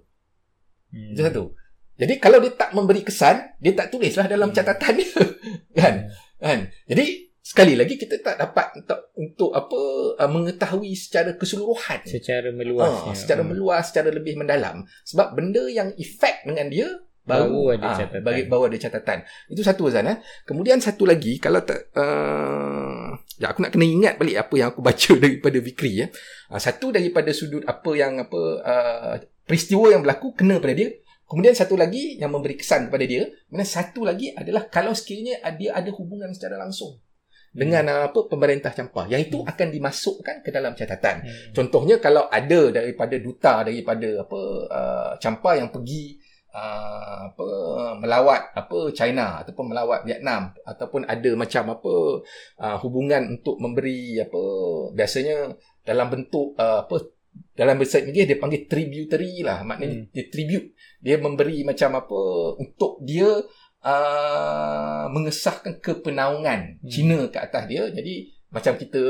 hmm. 0.95 1.19
itu 1.19 1.21
satu 1.27 1.51
jadi 1.99 2.15
kalau 2.15 2.39
dia 2.39 2.55
tak 2.55 2.71
memberi 2.71 3.03
kesan, 3.03 3.59
dia 3.59 3.75
tak 3.75 3.91
tulislah 3.91 4.23
dalam 4.31 4.49
hmm. 4.49 4.55
catatan 4.55 5.03
dia. 5.03 5.11
kan? 5.83 6.07
Hmm. 6.07 6.39
Kan? 6.39 6.59
Jadi 6.87 7.28
sekali 7.49 7.73
lagi 7.73 7.97
kita 7.97 8.21
tak 8.21 8.37
dapat 8.37 8.77
untuk, 8.77 9.09
untuk 9.17 9.49
apa 9.57 9.81
uh, 10.21 10.29
mengetahui 10.29 10.93
secara 10.93 11.33
keseluruhan. 11.33 12.05
Secara 12.05 12.53
meluas. 12.53 13.09
Uh, 13.09 13.17
secara 13.17 13.41
hmm. 13.41 13.49
meluas, 13.49 13.89
secara 13.89 14.13
lebih 14.13 14.37
mendalam. 14.37 14.85
Sebab 15.01 15.33
benda 15.33 15.65
yang 15.65 15.89
efek 15.97 16.45
dengan 16.45 16.69
dia 16.69 16.85
baru, 17.25 17.49
baru 17.49 17.61
ada 17.73 17.87
uh, 17.89 17.97
catatan. 17.97 18.21
Bagi, 18.21 18.41
baru 18.45 18.63
ada 18.69 18.77
catatan. 18.77 19.19
Itu 19.49 19.65
satu 19.65 19.89
Azan. 19.89 20.13
Eh? 20.13 20.17
Kemudian 20.45 20.77
satu 20.77 21.09
lagi, 21.09 21.41
kalau 21.41 21.65
tak... 21.65 21.89
Uh, 21.97 23.17
ya, 23.41 23.49
aku 23.49 23.65
nak 23.65 23.73
kena 23.73 23.85
ingat 23.89 24.21
balik 24.21 24.45
apa 24.45 24.53
yang 24.53 24.69
aku 24.69 24.85
baca 24.85 25.11
daripada 25.25 25.57
Vikri. 25.57 26.05
Eh? 26.05 26.09
Uh, 26.53 26.61
satu 26.61 26.93
daripada 26.93 27.33
sudut 27.33 27.65
apa 27.65 27.91
yang 27.97 28.29
apa 28.29 28.41
uh, 28.61 29.13
peristiwa 29.49 29.89
yang 29.89 30.05
berlaku 30.05 30.37
kena 30.37 30.61
pada 30.61 30.77
dia 30.77 30.93
Kemudian 31.29 31.53
satu 31.53 31.77
lagi 31.77 32.17
yang 32.17 32.33
memberi 32.33 32.57
kesan 32.57 32.89
kepada 32.89 33.05
dia, 33.05 33.29
kemudian 33.53 33.69
satu 33.69 34.01
lagi 34.01 34.33
adalah 34.33 34.65
kalau 34.65 34.97
sekiranya 34.97 35.37
dia 35.61 35.77
ada 35.77 35.93
hubungan 35.93 36.33
secara 36.33 36.57
langsung 36.57 36.97
dengan 37.49 37.85
hmm. 37.89 38.07
apa 38.13 38.19
pemerintah 38.29 38.71
campur. 38.73 39.09
Yang 39.09 39.31
itu 39.31 39.37
hmm. 39.41 39.49
akan 39.49 39.67
dimasukkan 39.73 40.35
ke 40.45 40.49
dalam 40.53 40.73
catatan. 40.77 41.25
Hmm. 41.25 41.51
Contohnya 41.53 41.97
kalau 41.97 42.29
ada 42.29 42.69
daripada 42.69 43.15
duta 43.17 43.65
daripada 43.65 44.09
apa 44.23 44.39
uh, 44.69 45.11
campur 45.17 45.53
yang 45.57 45.69
pergi 45.73 46.19
uh, 46.53 47.29
apa 47.33 47.49
melawat 47.97 48.53
apa 48.53 48.77
China 48.93 49.41
ataupun 49.41 49.65
melawat 49.73 50.05
Vietnam 50.05 50.53
ataupun 50.65 51.05
ada 51.05 51.31
macam 51.37 51.63
apa 51.73 51.93
uh, 52.61 52.77
hubungan 52.81 53.37
untuk 53.39 53.57
memberi 53.61 54.17
apa 54.21 54.41
biasanya 54.93 55.53
dalam 55.85 56.07
bentuk 56.09 56.57
uh, 56.57 56.85
apa 56.85 56.95
dalam 57.53 57.75
bahasa 57.75 58.01
Inggeris 58.01 58.27
dia 58.35 58.39
panggil 58.41 58.65
tributary 58.65 59.45
lah 59.45 59.61
maknanya 59.67 60.07
hmm. 60.07 60.11
dia 60.15 60.25
tribute 60.31 60.67
dia 60.99 61.15
memberi 61.19 61.61
macam 61.63 61.95
apa 61.99 62.19
untuk 62.57 63.03
dia 63.03 63.29
uh, 63.83 65.05
mengesahkan 65.11 65.79
kepenaungan 65.79 66.79
hmm. 66.79 66.89
Cina 66.89 67.19
ke 67.31 67.37
atas 67.39 67.63
dia 67.67 67.87
jadi 67.91 68.27
macam 68.49 68.73
kita 68.81 69.01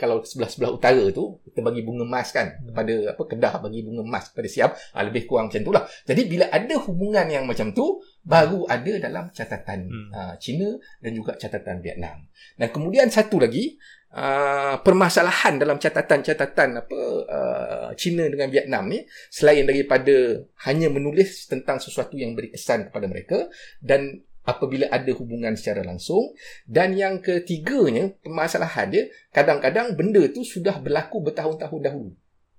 kalau 0.00 0.24
sebelah-sebelah 0.24 0.72
utara 0.72 1.04
tu 1.12 1.44
kita 1.44 1.60
bagi 1.60 1.84
bunga 1.84 2.08
emas 2.08 2.32
kan 2.32 2.56
hmm. 2.56 2.72
kepada 2.72 2.94
apa 3.12 3.22
kedah 3.28 3.54
bagi 3.60 3.84
bunga 3.84 4.00
emas 4.00 4.32
kepada 4.32 4.48
siap 4.48 4.70
ha, 4.96 5.04
lebih 5.04 5.28
kurang 5.28 5.52
macam 5.52 5.60
tu 5.60 5.72
lah 5.76 5.84
jadi 6.08 6.24
bila 6.24 6.48
ada 6.48 6.74
hubungan 6.88 7.26
yang 7.28 7.44
macam 7.44 7.76
tu 7.76 8.00
baru 8.24 8.64
ada 8.64 8.92
dalam 8.96 9.28
catatan 9.28 9.92
hmm. 9.92 10.08
uh, 10.08 10.34
Cina 10.40 10.72
dan 11.04 11.12
juga 11.12 11.36
catatan 11.36 11.84
Vietnam 11.84 12.24
dan 12.56 12.68
kemudian 12.72 13.12
satu 13.12 13.36
lagi 13.36 13.76
Uh, 14.08 14.80
permasalahan 14.80 15.60
dalam 15.60 15.76
catatan-catatan 15.76 16.80
apa 16.80 17.00
uh, 17.28 17.90
China 17.92 18.24
dengan 18.24 18.48
Vietnam 18.48 18.88
ni 18.88 19.04
selain 19.28 19.68
daripada 19.68 20.48
hanya 20.64 20.88
menulis 20.88 21.44
tentang 21.44 21.76
sesuatu 21.76 22.16
yang 22.16 22.32
beri 22.32 22.48
kesan 22.48 22.88
kepada 22.88 23.04
mereka 23.04 23.52
dan 23.84 24.24
apabila 24.48 24.88
ada 24.88 25.12
hubungan 25.12 25.52
secara 25.60 25.84
langsung 25.84 26.32
dan 26.64 26.96
yang 26.96 27.20
ketiganya 27.20 28.16
permasalahan 28.24 28.88
dia 28.88 29.04
kadang-kadang 29.28 29.92
benda 29.92 30.24
tu 30.32 30.40
sudah 30.40 30.80
berlaku 30.80 31.28
bertahun-tahun 31.28 31.80
dahulu 31.84 32.16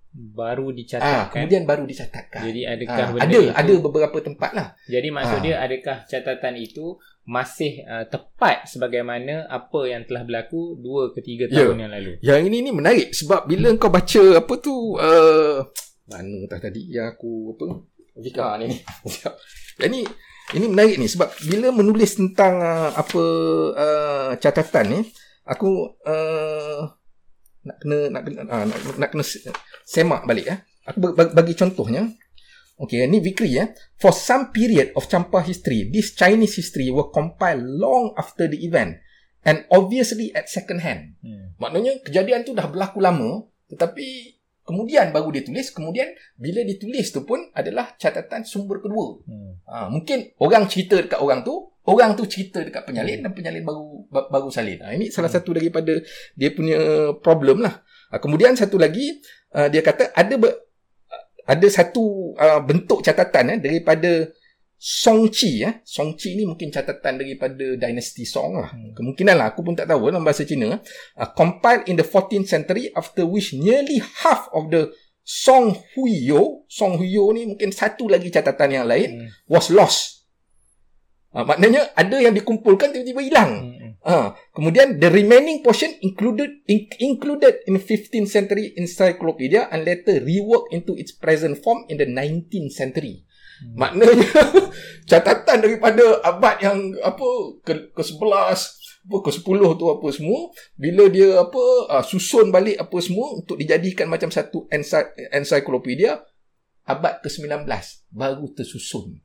baru 0.09 0.73
dicatatkan. 0.73 1.21
Ah, 1.21 1.29
kemudian 1.29 1.63
baru 1.69 1.85
dicatatkan. 1.85 2.41
Jadi 2.41 2.62
adakah 2.65 2.97
ah, 2.97 3.09
benda 3.13 3.25
ada 3.29 3.39
itu, 3.45 3.53
ada 3.53 3.73
beberapa 3.77 4.17
tempat 4.25 4.51
lah. 4.57 4.67
Jadi 4.89 5.07
maksud 5.13 5.38
ah. 5.38 5.43
dia 5.45 5.55
adakah 5.62 5.97
catatan 6.09 6.55
itu 6.57 6.97
masih 7.29 7.85
uh, 7.85 8.09
tepat 8.09 8.65
sebagaimana 8.65 9.45
apa 9.45 9.85
yang 9.85 10.01
telah 10.09 10.25
berlaku 10.25 10.81
dua 10.81 11.13
ke 11.13 11.21
tiga 11.21 11.45
ya. 11.45 11.61
tahun 11.61 11.77
yeah. 11.77 11.81
yang 11.85 11.91
lalu. 11.93 12.11
Yang 12.25 12.39
ini 12.49 12.57
ni 12.65 12.71
menarik 12.73 13.13
sebab 13.13 13.45
bila 13.45 13.69
kau 13.77 13.93
baca 13.93 14.23
apa 14.41 14.53
tu 14.57 14.97
uh, 14.97 15.61
mana 16.09 16.49
tak 16.49 16.65
tadi 16.65 16.89
yang 16.89 17.13
aku 17.13 17.53
apa 17.53 17.85
Vika 18.17 18.57
ni. 18.57 18.73
Yang 19.77 19.89
ni 19.93 20.01
ini 20.57 20.65
menarik 20.65 20.97
ni 20.97 21.05
sebab 21.05 21.29
bila 21.45 21.69
menulis 21.69 22.17
tentang 22.17 22.57
uh, 22.65 22.97
apa 22.97 23.23
uh, 23.77 24.29
catatan 24.41 24.85
ni 24.89 24.99
aku 25.45 26.01
uh, 26.09 26.81
nak 27.61 27.77
kena 27.77 27.97
nak 28.09 28.21
kena 28.25 28.41
uh, 28.49 28.65
nak, 28.65 28.77
nak 28.97 29.09
kena 29.13 29.23
semak 29.85 30.25
balik 30.25 30.49
eh. 30.49 30.59
Aku 30.89 31.13
bagi, 31.13 31.31
bagi 31.37 31.53
contohnya 31.53 32.09
Okay, 32.79 33.03
ni 33.11 33.19
Vikri 33.19 33.59
ya. 33.59 33.75
For 33.99 34.15
some 34.15 34.55
period 34.55 34.95
of 34.95 35.11
Champa 35.11 35.43
history, 35.43 35.91
this 35.91 36.15
Chinese 36.15 36.55
history 36.55 36.87
were 36.87 37.11
compiled 37.11 37.59
long 37.59 38.15
after 38.15 38.47
the 38.47 38.55
event 38.63 39.03
and 39.43 39.67
obviously 39.67 40.31
at 40.31 40.47
second 40.47 40.79
hand. 40.79 41.19
Hmm. 41.19 41.59
Maknanya 41.59 41.99
kejadian 42.07 42.47
tu 42.47 42.55
dah 42.55 42.71
berlaku 42.71 43.03
lama, 43.03 43.51
tetapi 43.67 44.39
kemudian 44.63 45.11
baru 45.11 45.27
ditulis. 45.27 45.75
Kemudian 45.75 46.07
bila 46.39 46.63
ditulis 46.63 47.11
tu 47.11 47.27
pun 47.27 47.51
adalah 47.51 47.99
catatan 47.99 48.47
sumber 48.47 48.79
kedua. 48.79 49.27
Hmm. 49.27 49.59
Ha, 49.67 49.91
mungkin 49.91 50.31
orang 50.39 50.71
cerita 50.71 51.03
dekat 51.03 51.19
orang 51.19 51.43
tu, 51.43 51.59
orang 51.83 52.15
tu 52.15 52.31
cerita 52.31 52.63
dekat 52.63 52.87
penyalin 52.87 53.19
hmm. 53.19 53.25
dan 53.27 53.31
penyalin 53.35 53.63
baru 53.67 54.07
baru 54.07 54.47
salin. 54.47 54.79
Ha, 54.87 54.95
ini 54.95 55.11
salah 55.11 55.27
hmm. 55.27 55.35
satu 55.35 55.51
daripada 55.51 55.99
dia 56.31 56.49
punya 56.55 57.11
problem 57.19 57.59
lah. 57.59 57.83
Ha, 58.07 58.23
kemudian 58.23 58.55
satu 58.55 58.79
lagi, 58.79 59.19
uh, 59.51 59.67
dia 59.67 59.83
kata 59.83 60.15
ada 60.15 60.35
ber- 60.39 60.68
ada 61.49 61.65
satu 61.65 62.38
uh, 62.38 62.62
bentuk 62.62 63.01
catatan 63.01 63.57
eh, 63.57 63.59
daripada 63.59 64.29
Song 64.79 65.27
Qi 65.33 65.65
eh. 65.65 65.81
Song 65.81 66.13
Qi 66.13 66.38
ni 66.38 66.45
mungkin 66.45 66.69
catatan 66.69 67.17
daripada 67.17 67.75
dinasti 67.75 68.23
Song 68.23 68.62
lah. 68.62 68.69
Hmm. 68.69 68.93
Kemungkinan 68.93 69.35
lah 69.35 69.51
aku 69.51 69.65
pun 69.65 69.73
tak 69.73 69.89
tahu 69.89 70.13
dalam 70.13 70.21
bahasa 70.21 70.45
Cina. 70.45 70.77
Uh, 71.17 71.29
compiled 71.33 71.89
in 71.89 71.97
the 71.97 72.05
14th 72.05 72.47
century 72.47 72.93
after 72.93 73.25
which 73.25 73.57
nearly 73.57 73.97
half 74.21 74.45
of 74.53 74.69
the 74.69 74.93
Song 75.25 75.73
Huiyo, 75.97 76.69
Song 76.69 77.01
Huiyo 77.01 77.33
ni 77.33 77.49
mungkin 77.49 77.73
satu 77.73 78.09
lagi 78.09 78.29
catatan 78.29 78.69
yang 78.81 78.85
lain 78.85 79.09
hmm. 79.25 79.49
was 79.49 79.73
lost. 79.73 80.29
Uh, 81.33 81.45
maknanya 81.45 81.89
ada 81.97 82.17
yang 82.21 82.33
dikumpulkan 82.38 82.93
tiba-tiba 82.93 83.21
hilang. 83.25 83.51
Hmm. 83.73 83.88
Uh, 83.99 84.31
kemudian 84.55 84.95
the 84.95 85.12
remaining 85.12 85.59
portion 85.59 85.91
included 85.99 86.63
in, 86.71 86.88
included 87.03 87.59
in 87.67 87.75
15th 87.75 88.31
century 88.31 88.71
encyclopedia 88.79 89.67
and 89.75 89.83
later 89.83 90.23
reworked 90.23 90.71
into 90.71 90.95
its 90.95 91.12
present 91.12 91.59
form 91.59 91.83
in 91.91 91.99
the 91.99 92.07
19th 92.07 92.71
century. 92.71 93.27
Hmm. 93.59 93.75
Maknanya 93.75 94.31
catatan 95.12 95.59
daripada 95.59 96.23
abad 96.23 96.55
yang 96.63 96.95
apa 97.03 97.27
ke 97.67 97.91
ke-11 97.91 98.79
apa 99.09 99.17
ke-10 99.25 99.62
tu 99.79 99.85
apa 99.89 100.07
semua 100.15 100.51
bila 100.75 101.07
dia 101.12 101.39
apa 101.39 101.63
uh, 101.91 102.03
susun 102.03 102.51
balik 102.51 102.79
apa 102.79 102.97
semua 103.03 103.35
untuk 103.35 103.59
dijadikan 103.59 104.07
macam 104.07 104.31
satu 104.31 104.67
ency- 104.71 105.12
encyclopedia 105.33 106.23
abad 106.88 107.19
ke-19 107.23 107.67
baru 108.12 108.45
tersusun 108.53 109.17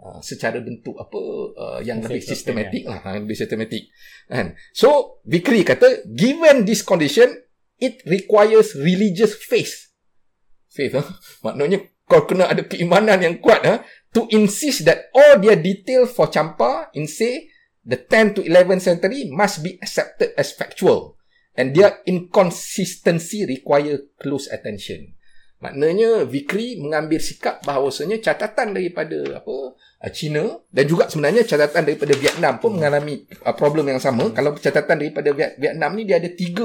uh, 0.00 0.20
secara 0.24 0.58
bentuk 0.64 0.96
apa 0.96 1.20
uh, 1.54 1.80
yang 1.84 2.00
lebih 2.00 2.24
sistematik 2.24 2.88
lah 2.88 3.00
ha, 3.04 3.20
lebih 3.20 3.36
sistematik 3.36 3.92
kan 4.26 4.56
so 4.72 5.20
Vikri 5.28 5.62
kata 5.62 6.08
given 6.10 6.64
this 6.64 6.80
condition 6.80 7.30
it 7.76 8.00
requires 8.08 8.72
religious 8.74 9.36
faith 9.36 9.92
faith 10.72 10.96
ha? 10.96 11.04
maknanya 11.46 11.84
kau 12.10 12.26
kena 12.26 12.50
ada 12.50 12.66
keimanan 12.66 13.22
yang 13.22 13.38
kuat 13.38 13.62
ha? 13.62 13.84
to 14.10 14.26
insist 14.34 14.82
that 14.88 15.12
all 15.14 15.38
their 15.38 15.60
detail 15.60 16.08
for 16.08 16.26
Champa 16.26 16.90
in 16.98 17.06
say 17.06 17.46
the 17.86 17.96
10 17.96 18.34
to 18.36 18.40
11th 18.42 18.82
century 18.82 19.30
must 19.30 19.62
be 19.62 19.78
accepted 19.78 20.34
as 20.34 20.50
factual 20.50 21.20
and 21.56 21.74
their 21.74 22.00
inconsistency 22.06 23.44
require 23.46 23.98
close 24.20 24.46
attention. 24.48 25.14
Maknanya 25.60 26.24
Vikri 26.24 26.80
mengambil 26.80 27.20
sikap 27.20 27.60
bahawasanya 27.68 28.16
catatan 28.24 28.72
daripada 28.72 29.44
apa 29.44 29.76
uh, 29.76 30.10
China 30.10 30.64
dan 30.72 30.88
juga 30.88 31.04
sebenarnya 31.04 31.44
catatan 31.44 31.84
daripada 31.84 32.16
Vietnam 32.16 32.56
pun 32.56 32.80
mengalami 32.80 33.28
uh, 33.44 33.52
problem 33.52 33.92
yang 33.92 34.00
sama. 34.00 34.32
Kalau 34.32 34.56
catatan 34.56 34.96
daripada 34.96 35.36
Viet- 35.36 35.60
Vietnam 35.60 35.92
ni 36.00 36.08
dia 36.08 36.16
ada 36.16 36.32
tiga 36.32 36.64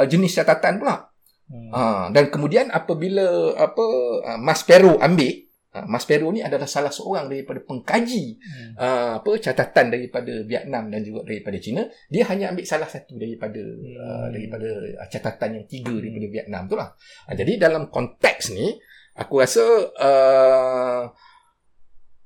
uh, 0.00 0.06
jenis 0.08 0.32
catatan 0.32 0.80
pula. 0.80 1.12
Hmm. 1.52 1.68
Ha, 1.76 1.80
dan 2.08 2.32
kemudian 2.32 2.72
apabila 2.72 3.52
apa 3.60 3.86
uh, 4.24 4.38
Mas 4.40 4.64
Pero 4.64 4.96
ambil 4.96 5.28
uh, 5.28 5.51
Mas 5.88 6.04
Pero 6.04 6.28
ni 6.28 6.44
adalah 6.44 6.68
salah 6.68 6.92
seorang 6.92 7.32
daripada 7.32 7.64
pengkaji 7.64 8.36
Hmm. 8.42 8.72
uh, 8.76 9.12
apa 9.22 9.30
catatan 9.40 9.88
daripada 9.88 10.32
Vietnam 10.44 10.92
dan 10.92 11.00
juga 11.00 11.24
daripada 11.24 11.56
China. 11.56 11.88
Dia 12.12 12.28
hanya 12.28 12.52
ambil 12.52 12.68
salah 12.68 12.88
satu 12.90 13.16
daripada 13.16 13.62
uh, 13.62 14.26
daripada 14.28 14.68
uh, 15.00 15.08
catatan 15.08 15.62
yang 15.62 15.66
tiga 15.70 15.94
daripada 15.96 16.26
Vietnam 16.28 16.62
tu 16.68 16.76
lah. 16.76 16.92
Uh, 17.24 17.34
jadi 17.34 17.56
dalam 17.56 17.88
konteks 17.88 18.52
ni 18.52 18.76
aku 19.16 19.40
rasa 19.40 19.64
uh, 19.96 21.04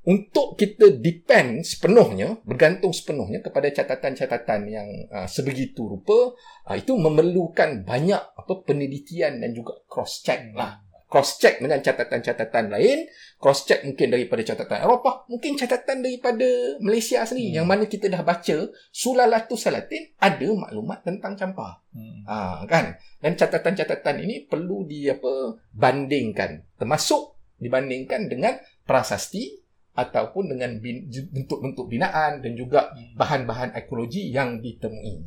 untuk 0.07 0.55
kita 0.55 1.03
depend 1.03 1.67
sepenuhnya 1.67 2.39
bergantung 2.47 2.95
sepenuhnya 2.95 3.43
kepada 3.43 3.75
catatan-catatan 3.75 4.61
yang 4.71 4.89
uh, 5.11 5.27
sebegitu 5.27 5.83
rupa 5.83 6.35
uh, 6.71 6.77
itu 6.79 6.95
memerlukan 6.95 7.83
banyak 7.83 8.23
apa 8.23 8.53
penelitian 8.63 9.43
dan 9.43 9.51
juga 9.51 9.83
cross 9.91 10.23
check 10.23 10.55
lah 10.55 10.86
cross 11.07 11.39
check 11.39 11.63
dengan 11.63 11.79
catatan-catatan 11.79 12.67
lain 12.67 13.07
cross 13.39 13.63
check 13.63 13.87
mungkin 13.87 14.11
daripada 14.11 14.43
catatan 14.43 14.83
Eropah 14.83 15.27
mungkin 15.31 15.55
catatan 15.55 16.03
daripada 16.03 16.47
Malaysia 16.83 17.23
sendiri 17.23 17.55
Hmm. 17.55 17.59
yang 17.63 17.67
mana 17.71 17.87
kita 17.87 18.11
dah 18.11 18.27
baca 18.27 18.67
Sulalatus 18.91 19.63
Salatin 19.67 20.13
ada 20.19 20.49
maklumat 20.51 21.07
tentang 21.07 21.39
campa 21.39 21.83
Hmm. 21.95 22.27
ha, 22.27 22.67
kan 22.67 22.99
dan 23.23 23.33
catatan-catatan 23.39 24.21
ini 24.27 24.45
perlu 24.51 24.85
di 24.85 25.07
apa 25.07 25.57
bandingkan 25.73 26.67
termasuk 26.77 27.39
dibandingkan 27.57 28.29
dengan 28.29 28.59
prasasti 28.85 29.65
ataupun 29.97 30.53
dengan 30.53 30.77
bin, 30.77 31.09
bentuk-bentuk 31.09 31.89
binaan 31.89 32.45
dan 32.45 32.53
juga 32.53 32.93
bahan-bahan 33.17 33.73
ekologi 33.73 34.29
yang 34.29 34.61
ditemui. 34.61 35.25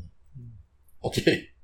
Okey. 1.01 1.57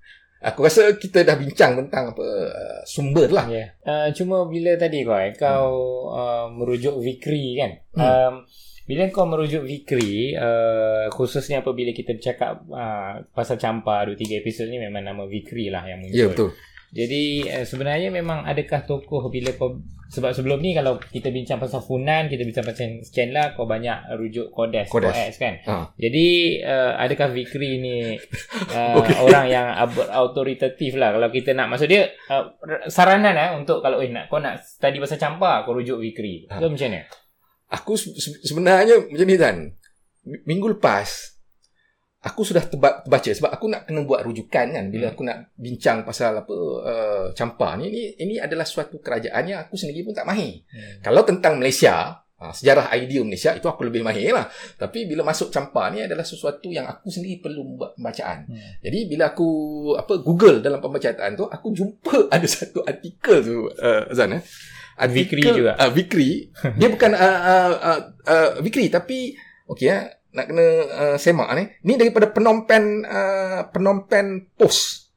Aku 0.46 0.62
rasa 0.62 0.94
kita 0.94 1.26
dah 1.26 1.34
bincang 1.34 1.74
tentang 1.74 2.14
apa 2.14 2.22
uh, 2.22 2.80
sumber 2.86 3.34
lah. 3.34 3.50
Ya. 3.50 3.74
Uh, 3.82 4.14
cuma 4.14 4.46
bila 4.46 4.78
tadi 4.78 5.02
kau 5.02 5.18
eh, 5.18 5.34
kau 5.34 5.74
uh, 6.14 6.46
merujuk 6.54 7.02
Vikri 7.02 7.58
kan. 7.58 7.72
Hmm. 7.98 8.06
Um, 8.06 8.34
bila 8.86 9.10
kau 9.10 9.26
merujuk 9.26 9.66
Vikri, 9.66 10.38
uh, 10.38 11.10
khususnya 11.10 11.66
apabila 11.66 11.90
kita 11.90 12.14
bercakap 12.14 12.62
uh, 12.70 13.26
pasal 13.34 13.58
Campa 13.58 14.06
2-3 14.06 14.46
episod 14.46 14.70
ni 14.70 14.78
memang 14.78 15.02
nama 15.02 15.26
Vikri 15.26 15.74
lah 15.74 15.82
yang 15.90 16.06
muncul. 16.06 16.14
Ya 16.14 16.30
betul. 16.30 16.54
Jadi 16.96 17.44
uh, 17.46 17.68
sebenarnya 17.68 18.08
memang 18.08 18.48
adakah 18.48 18.88
tokoh 18.88 19.28
bila 19.28 19.52
kau 19.52 19.84
sebab 20.06 20.32
sebelum 20.32 20.64
ni 20.64 20.72
kalau 20.72 20.96
kita 21.02 21.28
bincang 21.28 21.60
pasal 21.60 21.84
Funan, 21.84 22.32
kita 22.32 22.48
bincang 22.48 22.64
pasal 22.64 23.04
Scanla, 23.04 23.52
kau 23.52 23.68
banyak 23.68 24.16
rujuk 24.16 24.48
Kodes, 24.48 24.88
Kodes. 24.88 25.12
Kodes 25.12 25.36
kan. 25.36 25.60
Ha. 25.68 25.92
Jadi 26.00 26.28
uh, 26.64 26.96
adakah 26.96 27.36
Vikri 27.36 27.84
ni 27.84 28.16
uh, 28.78 28.96
Okey. 29.04 29.18
orang 29.20 29.46
yang 29.52 29.68
autoritatif 30.16 30.96
lah 30.96 31.12
kalau 31.12 31.28
kita 31.28 31.52
nak 31.52 31.68
maksud 31.68 31.92
dia 31.92 32.08
uh, 32.32 32.48
saranan 32.88 33.36
eh 33.36 33.50
untuk 33.60 33.84
kalau 33.84 34.00
eh 34.00 34.08
nak 34.08 34.32
kau 34.32 34.40
nak 34.40 34.64
study 34.64 35.04
bahasa 35.04 35.20
campa 35.20 35.68
kau 35.68 35.76
rujuk 35.76 36.00
Vikri. 36.00 36.48
Ha. 36.48 36.64
Ke 36.64 36.72
macam 36.72 36.88
mana? 36.88 37.04
Aku 37.76 38.00
se- 38.00 38.16
se- 38.16 38.40
sebenarnya 38.40 39.04
macam 39.04 39.28
ni 39.28 39.36
kan. 39.36 39.56
Minggu 40.48 40.80
lepas 40.80 41.35
aku 42.26 42.42
sudah 42.42 42.66
terba- 42.66 43.06
terbaca 43.06 43.30
sebab 43.30 43.54
aku 43.54 43.66
nak 43.70 43.86
kena 43.86 44.02
buat 44.02 44.26
rujukan 44.26 44.68
kan 44.74 44.86
bila 44.90 45.08
Hmm. 45.08 45.14
aku 45.14 45.22
nak 45.24 45.38
bincang 45.54 46.02
pasal 46.02 46.42
apa 46.42 46.56
uh, 46.82 47.26
campa 47.32 47.78
ni 47.78 47.86
ini 47.88 48.02
ini 48.18 48.36
adalah 48.42 48.66
suatu 48.66 48.98
kerajaan 48.98 49.46
yang 49.46 49.62
aku 49.62 49.78
sendiri 49.78 50.02
pun 50.02 50.12
tak 50.12 50.26
mahir. 50.26 50.66
Hmm. 50.66 51.06
Kalau 51.06 51.22
tentang 51.22 51.62
Malaysia, 51.62 52.18
ha, 52.18 52.50
sejarah 52.50 52.90
idea 52.92 53.22
Malaysia 53.22 53.54
itu 53.54 53.70
aku 53.70 53.86
lebih 53.86 54.02
mahir 54.02 54.34
lah. 54.34 54.50
Tapi 54.74 55.06
bila 55.06 55.22
masuk 55.22 55.54
campa 55.54 55.94
ni 55.94 56.02
adalah 56.02 56.26
sesuatu 56.26 56.68
yang 56.68 56.84
aku 56.84 57.08
sendiri 57.08 57.40
perlu 57.40 57.78
buat 57.78 57.94
pembacaan. 57.94 58.50
Hmm. 58.50 58.82
Jadi 58.82 59.00
bila 59.06 59.30
aku 59.30 59.50
apa 59.94 60.18
Google 60.18 60.60
dalam 60.60 60.82
pembacaan 60.82 61.38
tu, 61.38 61.46
aku 61.46 61.68
jumpa 61.72 62.26
ada 62.34 62.48
satu 62.50 62.82
artikel 62.82 63.38
tu 63.40 63.70
uh, 63.70 64.10
Azan 64.10 64.42
eh. 64.42 64.44
Vikri 64.96 65.44
juga. 65.44 65.76
Uh, 65.76 65.92
Vikri. 65.92 66.48
Dia 66.80 66.88
bukan 66.88 67.12
uh, 67.14 67.22
uh, 67.22 67.74
uh, 67.76 68.00
uh, 68.26 68.50
Vikri 68.64 68.88
tapi 68.88 69.36
okey 69.68 69.88
eh 69.92 70.15
nak 70.36 70.46
kena 70.52 70.66
uh, 70.92 71.18
semak 71.18 71.50
ni. 71.56 71.64
Ni 71.88 71.94
daripada 71.96 72.30
Phnom 72.30 72.68
Penh 72.68 73.08
uh, 73.08 73.72
Phnom 73.72 74.06
Penh 74.12 74.52
Post. 74.60 75.16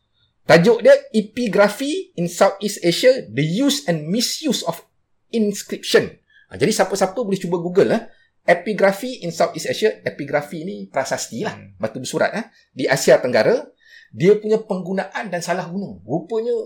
Tajuk 0.48 0.80
dia 0.80 0.94
Epigraphy 1.12 2.16
in 2.16 2.30
Southeast 2.30 2.80
Asia: 2.80 3.26
The 3.28 3.44
Use 3.44 3.84
and 3.90 4.08
Misuse 4.08 4.64
of 4.64 4.80
Inscription. 5.28 6.08
Ha, 6.48 6.56
jadi 6.56 6.72
siapa-siapa 6.72 7.18
boleh 7.20 7.36
cuba 7.36 7.60
Google 7.60 7.90
lah. 7.92 8.02
Epigraphy 8.48 9.20
in 9.26 9.34
Southeast 9.34 9.68
Asia. 9.68 10.00
Epigraphy 10.00 10.64
ni 10.64 10.88
prasasti 10.88 11.44
lah. 11.44 11.52
Hmm. 11.52 11.76
Batu 11.76 12.00
bersurat 12.00 12.32
eh. 12.32 12.48
Di 12.72 12.88
Asia 12.88 13.20
Tenggara. 13.20 13.60
Dia 14.08 14.40
punya 14.40 14.56
penggunaan 14.64 15.28
dan 15.28 15.44
salah 15.44 15.68
guna. 15.68 16.00
Rupanya 16.00 16.56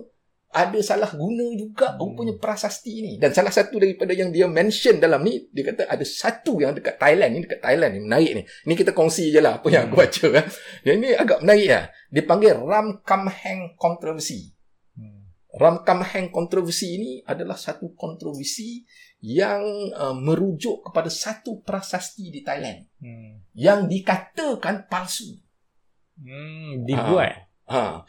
ada 0.52 0.76
salah 0.84 1.08
guna 1.08 1.48
juga 1.56 1.96
Hmm. 1.96 2.12
rupanya 2.12 2.36
prasasti 2.36 2.92
ni. 3.00 3.12
Dan 3.16 3.32
salah 3.32 3.48
satu 3.48 3.80
daripada 3.80 4.12
yang 4.12 4.28
dia 4.28 4.44
mention 4.44 5.00
dalam 5.00 5.24
ni, 5.24 5.48
dia 5.48 5.64
kata 5.72 5.88
ada 5.88 6.04
satu 6.04 6.60
yang 6.60 6.76
dekat 6.76 7.00
Thailand 7.00 7.32
ni, 7.32 7.38
dekat 7.40 7.64
Thailand 7.64 7.96
ni, 7.96 8.00
menarik 8.04 8.32
ni. 8.36 8.42
Ni 8.68 8.76
kita 8.76 8.92
kongsi 8.92 9.32
je 9.32 9.40
lah 9.40 9.58
apa 9.58 9.66
yang 9.72 9.88
aku 9.88 9.96
Hmm. 9.96 10.04
baca. 10.04 10.26
Eh. 10.36 10.46
Yang 10.84 10.96
ni 11.00 11.08
agak 11.16 11.38
menarik 11.40 11.68
lah. 11.72 11.84
Dia 12.12 12.22
panggil 12.22 12.52
Ram 12.60 12.88
Kam 13.00 13.24
Heng 13.32 13.72
Controversy. 13.80 14.52
Hmm. 14.92 15.32
Ram 15.56 15.80
Kam 15.80 16.04
Heng 16.04 16.28
Controversy 16.28 17.00
ni 17.00 17.10
adalah 17.24 17.56
satu 17.56 17.96
kontroversi 17.96 18.84
yang 19.24 19.64
uh, 19.96 20.12
merujuk 20.12 20.84
kepada 20.84 21.08
satu 21.08 21.64
prasasti 21.64 22.28
di 22.28 22.44
Thailand 22.44 22.92
Hmm. 23.00 23.40
yang 23.56 23.88
dikatakan 23.88 24.84
palsu. 24.84 25.32
Hmm, 26.20 26.84
dibuat. 26.84 27.48
Ha. 27.72 28.04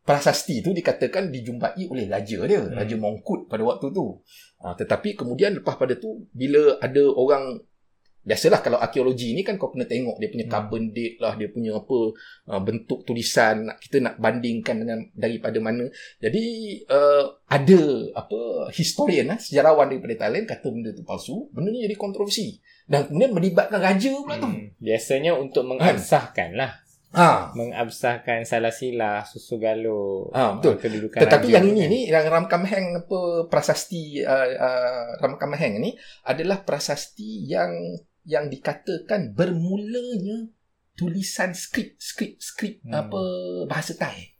Prasasti 0.00 0.64
itu 0.64 0.72
dikatakan 0.72 1.28
dijumpai 1.28 1.86
oleh 1.86 2.08
raja 2.08 2.40
dia, 2.48 2.60
Hmm. 2.64 2.72
Raja 2.72 2.96
Mongkut 2.96 3.46
pada 3.46 3.62
waktu 3.62 3.92
tu. 3.92 4.18
Ha, 4.60 4.72
tetapi 4.76 5.16
kemudian 5.16 5.56
lepas 5.60 5.76
pada 5.76 5.96
tu 5.96 6.24
bila 6.32 6.80
ada 6.80 7.04
orang 7.14 7.60
Biasalah 8.20 8.60
kalau 8.60 8.76
arkeologi 8.76 9.32
ni 9.32 9.40
kan 9.40 9.56
kau 9.56 9.72
kena 9.72 9.88
tengok 9.88 10.20
dia 10.20 10.28
punya 10.28 10.44
Hmm. 10.44 10.52
carbon 10.52 10.92
date 10.92 11.16
lah, 11.24 11.40
dia 11.40 11.48
punya 11.48 11.72
apa 11.72 11.98
uh, 12.52 12.60
bentuk 12.60 13.00
tulisan, 13.08 13.64
nak- 13.64 13.80
kita 13.80 13.96
nak 13.96 14.20
bandingkan 14.20 14.76
dengan 14.76 15.08
daripada 15.16 15.56
mana. 15.56 15.88
Jadi 16.20 16.44
uh, 16.84 17.24
ada 17.48 17.80
apa 18.12 18.68
historian 18.76 19.24
lah, 19.32 19.40
sejarawan 19.40 19.88
daripada 19.88 20.20
Thailand 20.20 20.44
kata 20.44 20.68
benda 20.68 20.92
tu 20.92 21.00
palsu, 21.00 21.48
benda 21.48 21.72
ni 21.72 21.80
jadi 21.80 21.96
kontroversi. 21.96 22.60
Dan 22.84 23.08
kemudian 23.08 23.32
melibatkan 23.32 23.80
raja 23.80 24.12
pula 24.12 24.36
tu. 24.36 24.52
Hmm. 24.52 24.68
Biasanya 24.76 25.32
untuk 25.40 25.64
mengabsahkan 25.64 26.60
lah. 26.60 26.76
Ha. 27.10 27.50
Mengabsahkan 27.58 28.46
salah 28.46 28.70
silah, 28.70 29.26
susu 29.26 29.58
galuh. 29.58 30.30
Ah, 30.30 30.54
betul. 30.54 30.74
uh, 30.74 30.78
Kedudukan 30.78 31.18
Tetapi 31.18 31.46
raja 31.50 31.54
yang 31.58 31.66
ini 31.66 31.80
kan. 31.82 31.90
ni 31.90 32.00
yang 32.06 32.24
Ram 32.30 32.46
Kam 32.46 32.62
Heng 32.62 33.02
apa 33.02 33.18
prasasti 33.50 34.22
uh, 34.22 34.46
uh, 34.54 35.06
Ram 35.18 35.34
Kam 35.34 35.50
Heng 35.58 35.82
ni 35.82 35.98
adalah 36.22 36.62
prasasti 36.62 37.50
yang 37.50 37.74
yang 38.22 38.46
dikatakan 38.46 39.34
bermulanya 39.34 40.46
tulisan 40.94 41.50
skrip 41.50 41.98
skrip 41.98 42.38
skrip 42.38 42.78
Hmm. 42.86 42.94
apa 42.94 43.22
bahasa 43.66 43.98
Thai. 43.98 44.30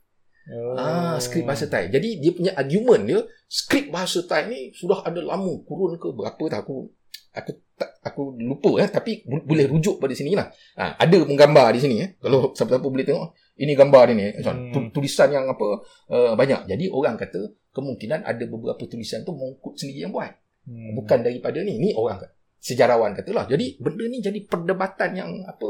Oh. 0.47 0.79
Ah, 0.79 1.15
skrip 1.19 1.43
bahasa 1.43 1.67
Thai. 1.67 1.91
Jadi 1.91 2.23
dia 2.23 2.31
punya 2.31 2.51
argument 2.55 3.03
dia 3.03 3.19
skrip 3.45 3.91
bahasa 3.91 4.23
Thai 4.23 4.47
ni 4.47 4.59
sudah 4.71 5.03
ada 5.03 5.19
lama 5.19 5.59
kurun 5.67 5.99
ke 5.99 6.07
berapa 6.07 6.43
tak 6.47 6.63
aku 6.63 6.87
aku 7.31 7.51
tak 7.81 7.97
aku 8.05 8.37
lupa 8.37 8.77
eh 8.77 8.85
tapi 8.87 9.25
bu- 9.25 9.41
boleh 9.41 9.65
rujuk 9.65 9.97
pada 9.97 10.13
sini 10.13 10.37
lah. 10.37 10.45
Ha, 10.77 11.01
ada 11.01 11.17
pun 11.19 11.33
gambar 11.33 11.73
di 11.73 11.79
sini 11.81 11.95
eh. 11.97 12.09
Kalau 12.15 12.53
siapa-siapa 12.53 12.85
boleh 12.85 13.01
tengok 13.01 13.25
ini 13.57 13.73
gambar 13.73 14.01
dia 14.05 14.13
ni 14.13 14.23
eh. 14.23 14.33
Macam 14.37 14.55
Hmm. 14.55 14.69
tu- 14.69 14.89
tulisan 14.93 15.27
yang 15.27 15.49
apa 15.49 15.67
uh, 16.07 16.33
banyak. 16.37 16.69
Jadi 16.69 16.85
orang 16.87 17.17
kata 17.17 17.41
kemungkinan 17.71 18.21
ada 18.21 18.43
beberapa 18.45 18.85
tulisan 18.85 19.23
tu 19.23 19.33
Mongkut 19.33 19.73
sendiri 19.75 20.05
yang 20.05 20.13
buat. 20.13 20.29
Hmm. 20.61 20.93
bukan 20.93 21.25
daripada 21.25 21.57
ni 21.59 21.73
ni 21.75 21.89
orang 21.91 22.21
kata 22.21 22.37
sejarawan 22.61 23.17
katalah 23.17 23.49
jadi 23.49 23.81
benda 23.81 24.05
ni 24.05 24.21
jadi 24.21 24.45
perdebatan 24.45 25.09
yang 25.17 25.31
apa 25.41 25.69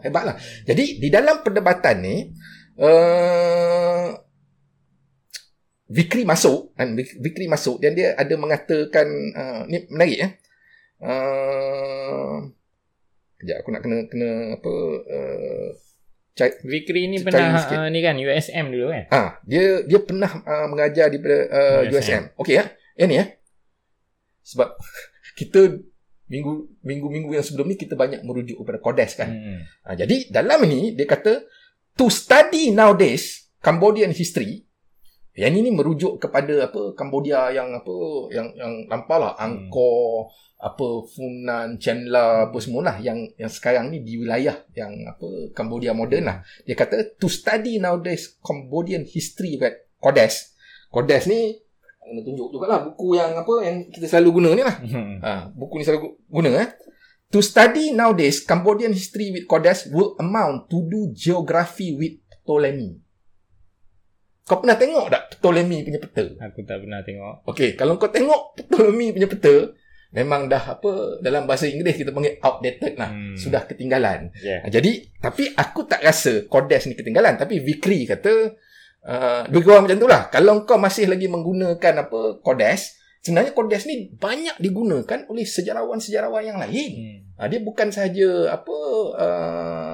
hebat 0.00 0.24
lah 0.24 0.36
jadi 0.64 0.80
di 0.96 1.12
dalam 1.12 1.44
perdebatan 1.44 1.96
ni 2.00 2.32
uh, 2.80 4.16
Vikri 5.84 6.24
masuk 6.24 6.72
kan 6.72 6.96
Vik- 6.96 7.20
Vikri 7.20 7.44
masuk 7.44 7.76
dan 7.76 7.92
dia 7.92 8.16
ada 8.16 8.32
mengatakan 8.34 9.04
uh, 9.36 9.60
ni 9.68 9.84
menarik 9.92 10.16
ya 10.16 10.28
uh, 11.02 12.44
kejap 13.40 13.56
aku 13.62 13.68
nak 13.72 13.82
kena 13.82 13.98
kena 14.06 14.30
apa 14.58 14.72
uh, 15.08 15.68
Vikri 16.66 17.06
ni 17.06 17.22
pernah 17.22 17.62
sikit. 17.62 17.78
uh, 17.78 17.86
ni 17.94 18.02
kan 18.02 18.18
USM 18.18 18.74
dulu 18.74 18.90
kan? 18.90 19.06
Ah, 19.14 19.28
dia 19.46 19.86
dia 19.86 20.02
pernah 20.02 20.42
uh, 20.42 20.66
mengajar 20.66 21.06
di 21.06 21.22
uh, 21.22 21.86
USM. 21.86 21.94
USM. 21.94 22.22
Okey 22.42 22.54
ya. 22.58 22.64
Yang 22.98 23.06
ni 23.06 23.14
ya. 23.22 23.24
Sebab 24.42 24.68
kita 25.38 25.78
minggu 26.26 26.82
minggu-minggu 26.82 27.30
yang 27.38 27.44
sebelum 27.46 27.70
ni 27.70 27.78
kita 27.78 27.94
banyak 27.94 28.26
merujuk 28.26 28.58
kepada 28.66 28.82
Kodes 28.82 29.14
kan. 29.14 29.30
Hmm. 29.30 29.60
Ha, 29.86 29.94
jadi 29.94 30.26
dalam 30.34 30.58
ini 30.66 30.98
dia 30.98 31.06
kata 31.06 31.46
to 31.94 32.10
study 32.10 32.74
nowadays 32.74 33.46
Cambodian 33.62 34.10
history 34.10 34.66
yang 35.34 35.50
ini 35.50 35.70
merujuk 35.70 36.22
kepada 36.22 36.70
apa 36.70 36.94
Cambodia 36.94 37.50
yang 37.50 37.74
apa 37.74 37.94
yang 38.30 38.54
yang 38.54 38.86
nampaklah 38.86 39.34
Hmm. 39.34 39.66
Angkor 39.66 40.30
apa 40.56 40.86
Funan, 41.04 41.76
Chenla 41.76 42.48
apa 42.48 42.56
semualah 42.56 42.96
yang 42.98 43.18
yang 43.36 43.50
sekarang 43.50 43.90
ni 43.90 44.00
di 44.00 44.16
wilayah 44.16 44.54
yang 44.72 44.94
apa 45.04 45.50
Cambodia 45.52 45.92
moden 45.92 46.24
lah. 46.24 46.40
Dia 46.62 46.72
kata 46.72 47.18
to 47.18 47.26
study 47.26 47.76
nowadays 47.76 48.38
Cambodian 48.40 49.02
history 49.04 49.58
kan 49.58 49.74
Kodes. 49.98 50.54
Kodes 50.88 51.26
ni 51.26 51.58
kena 51.98 52.20
tunjuk 52.20 52.52
jugalah 52.52 52.84
buku 52.84 53.16
yang 53.16 53.32
apa 53.34 53.54
yang 53.64 53.76
kita 53.90 54.06
selalu 54.06 54.40
guna 54.40 54.48
ni 54.54 54.62
lah. 54.62 54.76
Hmm. 54.80 55.18
Ha, 55.20 55.32
buku 55.50 55.80
ni 55.80 55.84
selalu 55.84 56.00
gu- 56.00 56.16
guna 56.30 56.50
eh. 56.62 56.68
To 57.28 57.42
study 57.42 57.90
nowadays 57.90 58.40
Cambodian 58.40 58.94
history 58.94 59.34
with 59.34 59.44
Kodes 59.44 59.90
will 59.90 60.14
amount 60.16 60.70
to 60.70 60.80
do 60.86 61.10
geography 61.12 61.92
with 61.92 62.22
Ptolemy. 62.46 63.03
Kau 64.44 64.60
pernah 64.60 64.76
tengok 64.76 65.08
tak 65.08 65.22
Ptolemy 65.40 65.80
punya 65.88 65.96
peta? 65.96 66.24
Aku 66.36 66.60
tak 66.68 66.84
pernah 66.84 67.00
tengok. 67.00 67.48
Okey, 67.48 67.80
kalau 67.80 67.96
kau 67.96 68.12
tengok 68.12 68.60
Ptolemy 68.60 69.16
punya 69.16 69.24
peta, 69.24 69.72
memang 70.12 70.52
dah 70.52 70.76
apa 70.76 71.16
dalam 71.24 71.48
bahasa 71.48 71.64
Inggeris 71.64 71.96
kita 71.96 72.12
panggil 72.12 72.36
outdated 72.44 73.00
lah. 73.00 73.08
Hmm. 73.08 73.40
Sudah 73.40 73.64
ketinggalan. 73.64 74.36
Yeah. 74.44 74.68
Jadi, 74.68 75.16
tapi 75.16 75.48
aku 75.56 75.88
tak 75.88 76.04
rasa 76.04 76.44
Kodes 76.44 76.84
ni 76.86 76.94
ketinggalan. 76.94 77.40
Tapi 77.40 77.64
Vikri 77.64 78.04
kata, 78.04 78.52
uh, 79.08 79.48
lebih 79.48 79.64
kurang 79.64 79.88
macam 79.88 79.96
tu 79.96 80.08
lah. 80.12 80.28
Kalau 80.28 80.68
kau 80.68 80.76
masih 80.76 81.08
lagi 81.08 81.24
menggunakan 81.24 82.04
apa 82.04 82.44
Kodes, 82.44 83.00
sebenarnya 83.24 83.56
Kodes 83.56 83.88
ni 83.88 84.12
banyak 84.12 84.60
digunakan 84.60 85.24
oleh 85.24 85.48
sejarawan-sejarawan 85.48 86.44
yang 86.44 86.60
lain. 86.60 86.92
Hmm. 86.92 87.18
Ha, 87.34 87.50
dia 87.50 87.64
bukan 87.64 87.90
sahaja 87.90 88.54
apa 88.60 88.76
uh, 89.18 89.92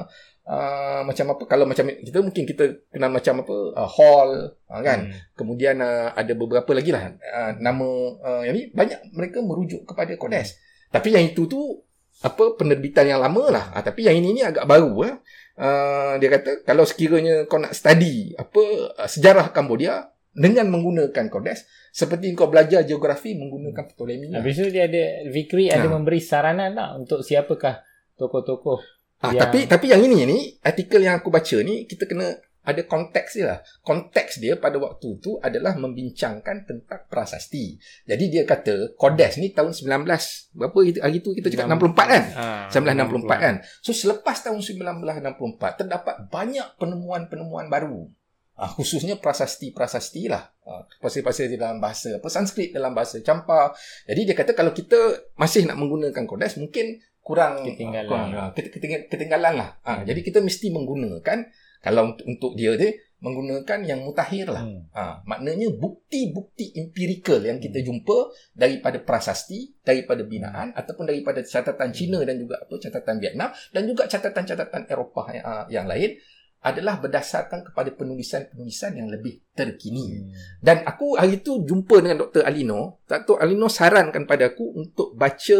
uh, 0.50 1.00
macam 1.06 1.26
apa 1.38 1.42
kalau 1.46 1.64
macam 1.64 1.86
kita 1.86 2.18
mungkin 2.18 2.42
kita 2.42 2.90
kenal 2.90 3.14
macam 3.14 3.46
apa 3.46 3.56
uh, 3.78 3.88
hall 3.88 4.30
uh, 4.50 4.82
kan 4.82 4.98
Hmm. 5.00 5.14
kemudian 5.38 5.78
uh, 5.78 6.10
ada 6.12 6.34
beberapa 6.34 6.74
lagi 6.74 6.90
lah 6.90 7.14
uh, 7.14 7.50
nama 7.62 7.88
uh, 8.18 8.42
yang 8.42 8.54
ni 8.58 8.68
banyak 8.74 9.14
mereka 9.14 9.38
merujuk 9.40 9.86
kepada 9.86 10.18
Kodes 10.18 10.58
tapi 10.90 11.14
yang 11.14 11.30
itu 11.30 11.46
tu 11.46 11.78
apa 12.20 12.58
penerbitan 12.58 13.06
yang 13.08 13.22
lama 13.22 13.48
lah 13.48 13.64
uh, 13.72 13.82
tapi 13.86 14.10
yang 14.10 14.18
ini 14.18 14.36
ni 14.36 14.42
agak 14.44 14.66
baru 14.66 14.92
eh. 15.06 15.14
uh, 15.56 16.18
dia 16.18 16.28
kata 16.28 16.66
kalau 16.66 16.82
sekiranya 16.84 17.46
kau 17.46 17.62
nak 17.62 17.72
study 17.72 18.34
apa 18.34 18.62
uh, 18.98 19.08
sejarah 19.08 19.54
Cambodia 19.54 20.10
dengan 20.30 20.70
menggunakan 20.70 21.26
Kodes 21.26 21.66
seperti 21.90 22.30
kau 22.38 22.46
belajar 22.46 22.86
geografi 22.86 23.34
menggunakan 23.34 23.82
Ptolemy 23.90 24.30
lah. 24.30 24.38
Habis 24.38 24.62
tu 24.62 24.70
dia 24.70 24.86
ada 24.86 25.26
Vikri 25.26 25.66
ada 25.74 25.90
memberi 25.90 26.22
saranan 26.22 26.70
tak 26.70 26.90
untuk 27.02 27.20
siapakah 27.26 27.82
tokoh-tokoh 28.14 28.99
Ah, 29.20 29.30
yang- 29.30 29.42
tapi 29.42 29.68
tapi 29.68 29.87
yang 29.88 30.00
ini 30.00 30.24
ni 30.24 30.38
artikel 30.61 31.00
yang 31.00 31.20
aku 31.20 31.28
baca 31.28 31.56
ni 31.61 31.85
kita 31.85 32.04
kena 32.04 32.24
ada 32.61 32.83
konteks 32.83 33.30
dia 33.35 33.46
lah. 33.46 33.59
Konteks 33.80 34.37
dia 34.37 34.52
pada 34.54 34.76
waktu 34.76 35.16
tu 35.18 35.37
adalah 35.38 35.72
membincangkan 35.74 36.56
tentang 36.62 37.00
prasasti. 37.06 37.76
Jadi 38.04 38.24
dia 38.28 38.44
kata 38.44 38.94
Kodes 38.94 39.37
ni 39.37 39.50
tahun 39.50 39.72
19 39.72 40.09
berapa 40.52 40.78
itu- 40.83 41.00
hari 41.00 41.18
tu 41.18 41.33
kita 41.33 41.48
cakap 41.48 41.66
64 41.70 42.06
kan? 42.06 42.24
Ha, 42.30 42.44
1964 42.70 43.37
kan. 43.38 43.54
So 43.80 43.92
selepas 43.92 44.37
tahun 44.38 44.61
1964 44.61 45.78
terdapat 45.78 46.28
banyak 46.28 46.76
penemuan-penemuan 46.76 47.68
baru. 47.68 48.09
Ah, 48.54 48.68
khususnya 48.68 49.16
prasasti-prasasti 49.16 50.28
lah. 50.28 50.52
Ah, 50.62 50.85
pasal-pasal 51.00 51.48
di 51.48 51.56
dalam 51.56 51.80
bahasa 51.80 52.12
apa 52.14 52.28
Sanskrit 52.28 52.70
dalam 52.70 52.92
bahasa 52.92 53.16
Champa. 53.18 53.72
Jadi 54.04 54.20
dia 54.22 54.37
kata 54.37 54.52
kalau 54.52 54.70
kita 54.70 55.00
masih 55.35 55.64
nak 55.64 55.76
menggunakan 55.76 56.24
Kodes 56.24 56.56
mungkin 56.56 57.00
kurang 57.30 57.62
Ketinggalan. 57.62 58.10
kurang, 58.10 58.28
ah, 58.34 58.50
ket- 58.50 58.74
keting- 58.74 59.06
ketinggalan 59.06 59.54
lah. 59.54 59.70
Ah, 59.86 60.02
jadi 60.02 60.18
kita 60.18 60.42
mesti 60.42 60.74
menggunakan 60.74 61.46
kalau 61.80 62.10
untuk, 62.10 62.26
untuk 62.26 62.52
dia 62.58 62.74
dia 62.74 62.90
menggunakan 63.20 63.84
yang 63.84 64.00
mutakhir 64.00 64.48
lah. 64.48 64.64
Hmm. 64.64 64.88
Ha, 64.96 65.20
maknanya 65.28 65.76
bukti-bukti 65.76 66.72
empirikal 66.72 67.38
yang 67.44 67.60
kita 67.60 67.84
jumpa 67.84 68.32
daripada 68.56 68.96
prasasti, 69.04 69.76
daripada 69.84 70.24
binaan 70.24 70.72
ataupun 70.72 71.04
daripada 71.04 71.44
catatan 71.44 71.92
Cina 71.92 72.24
dan 72.24 72.40
juga 72.40 72.56
apa 72.58 72.74
catatan 72.80 73.16
Vietnam 73.20 73.52
dan 73.76 73.82
juga 73.84 74.08
catatan-catatan 74.08 74.88
Eropah 74.88 75.26
yang, 75.36 75.44
yang 75.68 75.86
lain 75.86 76.16
adalah 76.60 77.00
berdasarkan 77.00 77.64
kepada 77.72 77.92
penulisan-penulisan 77.96 78.92
yang 78.96 79.08
lebih 79.08 79.40
terkini. 79.52 80.20
Hmm. 80.20 80.32
Dan 80.60 80.84
aku 80.84 81.16
hari 81.16 81.40
tu 81.40 81.64
jumpa 81.64 82.04
dengan 82.04 82.24
Dr. 82.24 82.44
Alino. 82.44 83.04
Dr. 83.08 83.40
Alino 83.40 83.68
sarankan 83.68 84.28
pada 84.28 84.52
aku 84.52 84.80
untuk 84.80 85.16
baca 85.16 85.58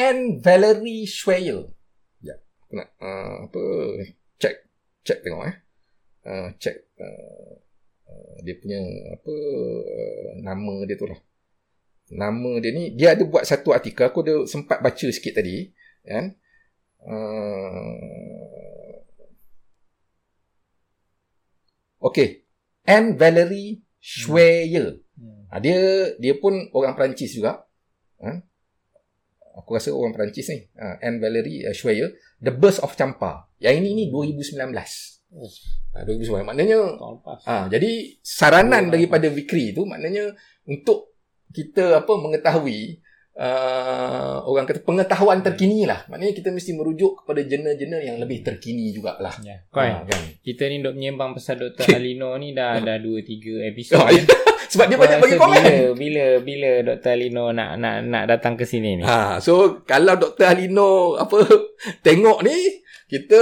Anne 0.00 0.40
Valerie 0.40 1.04
Schweier. 1.04 1.68
Ya, 2.24 2.40
aku 2.64 2.72
nak 2.72 2.88
uh, 3.04 3.44
apa 3.44 3.62
check 4.40 4.64
check 5.04 5.20
tengok 5.20 5.44
eh. 5.52 5.56
Uh, 6.24 6.48
check 6.56 6.88
uh, 6.96 7.52
uh, 8.08 8.36
dia 8.40 8.56
punya 8.56 8.80
apa 9.12 9.34
uh, 9.84 10.28
nama 10.40 10.88
dia 10.88 10.96
tu 10.96 11.04
lah. 11.04 11.20
Nama 12.08 12.50
dia 12.64 12.72
ni 12.72 12.96
dia 12.96 13.12
ada 13.12 13.28
buat 13.28 13.44
satu 13.44 13.76
artikel 13.76 14.08
aku 14.08 14.24
ada 14.24 14.48
sempat 14.48 14.80
baca 14.80 15.06
sikit 15.12 15.36
tadi 15.36 15.68
kan. 16.08 16.32
Uh, 17.04 18.40
Okay. 22.00 22.48
Anne 22.88 23.12
Valerie 23.20 23.84
Schweier. 24.00 25.04
Hmm. 25.20 25.44
Ha, 25.52 25.60
dia 25.60 25.76
dia 26.16 26.34
pun 26.40 26.56
orang 26.72 26.96
Perancis 26.96 27.36
juga. 27.36 27.68
Ha? 28.24 28.40
Aku 29.60 29.70
rasa 29.72 29.90
orang 29.90 30.10
Perancis 30.10 30.48
ni. 30.48 30.64
Ha, 30.74 30.98
Anne 31.00 31.18
Valerie 31.18 31.64
uh, 31.64 31.72
Schweier. 31.72 32.10
The 32.36 32.50
Birth 32.50 32.80
of 32.80 32.96
Champa. 32.96 33.46
Yang 33.56 33.84
ini 33.84 33.90
ni 33.92 34.04
2019. 34.08 34.56
Oh. 35.30 35.46
Ha, 35.94 36.02
2019. 36.02 36.42
Maknanya 36.42 36.76
lepas. 36.98 37.40
ha, 37.44 37.68
jadi 37.68 37.90
saranan 38.18 38.88
Oh, 38.88 38.92
daripada 38.92 39.28
Vikri 39.28 39.70
tu 39.70 39.84
maknanya 39.84 40.32
untuk 40.64 41.14
kita 41.50 42.00
apa 42.00 42.12
mengetahui 42.14 42.98
uh, 43.34 44.42
orang 44.44 44.64
kata 44.64 44.80
pengetahuan 44.80 45.40
terkini 45.40 45.82
lah. 45.82 46.06
Maknanya 46.06 46.32
kita 46.32 46.50
mesti 46.50 46.72
merujuk 46.72 47.22
kepada 47.22 47.42
jurnal-jurnal 47.42 48.02
yang 48.02 48.16
lebih 48.18 48.40
terkini 48.40 48.90
jugalah. 48.90 49.34
Ya. 49.42 49.66
Kau 49.68 49.82
Ha, 49.82 50.02
kan? 50.02 50.22
kita 50.40 50.66
ni 50.66 50.78
dok 50.78 50.94
menyembang 50.94 51.34
pasal 51.34 51.58
Dr. 51.58 51.86
Alino 51.96 52.34
ni 52.36 52.52
dah 52.52 52.78
dah 52.78 52.96
2 52.98 53.22
3 53.22 53.70
episod. 53.70 53.98
Oh, 53.98 54.08
ya. 54.08 54.22
Sebab 54.70 54.86
dia 54.86 54.98
banyak 54.98 55.18
bagi 55.18 55.34
komen. 55.34 55.62
Bila 55.62 55.74
bila 55.98 56.24
bila 56.38 56.70
Dr. 56.94 57.10
Alino 57.18 57.50
nak 57.50 57.74
nak 57.82 58.06
nak 58.06 58.24
datang 58.30 58.54
ke 58.54 58.62
sini 58.62 59.02
ni? 59.02 59.04
Ha, 59.04 59.42
so 59.42 59.82
kalau 59.82 60.14
Dr. 60.14 60.46
Alino 60.46 61.18
apa 61.18 61.42
tengok 62.06 62.46
ni 62.46 62.54
kita 63.10 63.40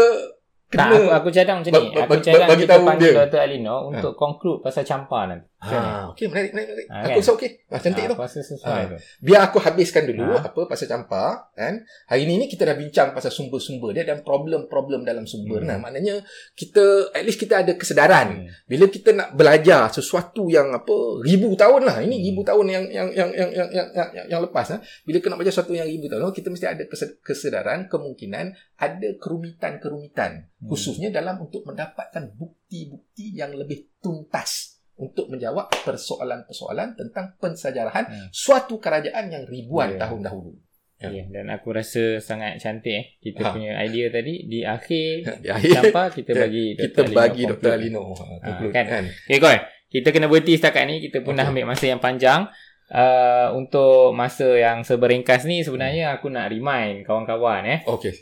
Tak, 0.68 0.88
kena 0.88 0.96
aku, 0.96 1.00
aku 1.12 1.28
cadang 1.32 1.56
macam 1.60 1.72
ni. 1.72 1.88
Aku 1.96 2.14
cadang 2.24 2.48
bagi 2.48 2.64
kita 2.64 2.72
tahu 2.76 2.84
panggil 2.88 3.12
dia. 3.12 3.20
Dr. 3.28 3.40
Alino 3.44 3.76
untuk 3.92 4.12
conclude 4.16 4.60
pasal 4.64 4.84
campa 4.88 5.28
nanti. 5.28 5.48
Ha, 5.58 6.06
okey 6.14 6.30
menarik 6.30 6.54
menarik, 6.54 6.70
menarik. 6.70 6.86
Ha, 6.86 6.96
aku 6.96 7.10
kan? 7.10 7.18
rasa 7.18 7.30
okey. 7.34 7.50
Ah, 7.66 7.80
cantik 7.82 8.00
Ah, 8.00 8.08
tu. 8.08 8.14
Rasa 8.16 8.38
Ah. 8.62 8.86
tu. 8.86 8.96
Biar 9.18 9.40
aku 9.42 9.58
habiskan 9.58 10.06
dulu 10.06 10.22
Ha. 10.30 10.46
apa 10.46 10.60
pasal 10.64 10.86
campa 10.86 11.50
kan. 11.50 11.82
Hari 12.06 12.22
ni 12.24 12.38
ni 12.38 12.46
kita 12.46 12.62
dah 12.62 12.72
bincang 12.72 13.10
pasal 13.10 13.28
sumber-sumber 13.28 13.90
dia 13.90 14.06
dan 14.06 14.22
problem-problem 14.22 15.02
dalam 15.02 15.26
sumber. 15.26 15.60
Hmm. 15.60 15.68
Nah, 15.68 15.78
maknanya 15.80 16.22
kita 16.54 17.10
at 17.10 17.26
least 17.26 17.36
kita 17.36 17.60
ada 17.60 17.74
kesedaran. 17.74 18.26
Hmm. 18.38 18.46
Bila 18.64 18.86
kita 18.86 19.10
nak 19.10 19.34
belajar 19.34 19.90
sesuatu 19.90 20.46
yang 20.46 20.70
apa 20.70 20.94
ribu 21.20 21.50
tahun 21.52 21.82
lah. 21.84 21.96
Ini 22.00 22.14
Hmm. 22.14 22.24
ribu 22.24 22.40
tahun 22.42 22.66
yang 22.68 22.84
yang 22.86 23.08
yang 23.10 23.30
yang 23.32 23.50
yang 23.50 23.68
yang, 23.68 23.88
yang, 23.90 24.08
yang, 24.14 24.26
yang 24.30 24.40
lepas 24.40 24.70
lah. 24.70 24.78
Bila 25.02 25.18
kita 25.18 25.28
nak 25.28 25.38
belajar 25.38 25.52
sesuatu 25.52 25.74
yang 25.74 25.90
ribu 25.90 26.06
tahun, 26.06 26.30
kita 26.30 26.48
mesti 26.48 26.66
ada 26.68 26.84
kesed- 26.86 27.18
kesedaran 27.18 27.90
kemungkinan 27.90 28.46
ada 28.78 29.08
kerumitan-kerumitan 29.18 30.30
Hmm. 30.54 30.70
khususnya 30.70 31.10
dalam 31.10 31.34
untuk 31.38 31.62
mendapatkan 31.62 32.30
bukti-bukti 32.32 33.34
yang 33.34 33.50
lebih 33.52 33.90
tuntas 33.98 34.77
untuk 34.98 35.30
menjawab 35.30 35.70
persoalan-persoalan 35.82 36.94
tentang 36.94 37.38
pensejarahan 37.38 38.04
Hmm. 38.04 38.28
suatu 38.28 38.76
kerajaan 38.76 39.30
yang 39.30 39.44
ribuan 39.44 39.94
Ya. 39.94 40.04
tahun 40.04 40.20
dahulu. 40.22 40.52
Ya. 40.98 41.14
Ya, 41.14 41.24
dan 41.30 41.46
aku 41.48 41.70
rasa 41.70 42.18
sangat 42.18 42.58
cantik 42.58 42.90
eh. 42.90 43.06
Kita 43.20 43.38
Ha. 43.40 43.50
punya 43.54 43.78
idea 43.78 44.10
tadi 44.10 44.44
di 44.44 44.66
akhir 44.66 45.22
Di 45.42 45.48
akhir 45.48 45.70
campa 45.72 46.10
kita 46.10 46.34
bagi 46.34 46.74
Dr. 46.74 46.82
kita 46.82 47.00
Alino 47.00 47.14
bagi. 47.14 47.42
Dr. 47.46 47.70
Alino 47.70 48.02
ha, 48.10 48.24
conclude, 48.42 48.74
kan? 48.74 48.84
kan. 48.84 49.04
Okay, 49.24 49.38
Koi. 49.38 49.56
Kita 49.88 50.08
kena 50.10 50.26
berhenti 50.26 50.52
setakat 50.52 50.84
ni. 50.84 50.98
Kita 51.00 51.22
pun 51.22 51.32
dah 51.32 51.46
Okey. 51.46 51.54
ambil 51.54 51.64
masa 51.70 51.84
yang 51.86 51.98
panjang. 51.98 52.50
uh, 52.88 53.52
untuk 53.52 54.10
masa 54.10 54.48
yang 54.56 54.80
seberingkas 54.80 55.44
ni 55.44 55.60
sebenarnya 55.60 56.08
aku 56.10 56.26
nak 56.26 56.48
remind 56.48 57.04
kawan-kawan 57.04 57.60
eh 57.68 57.78
Okey. 57.84 58.16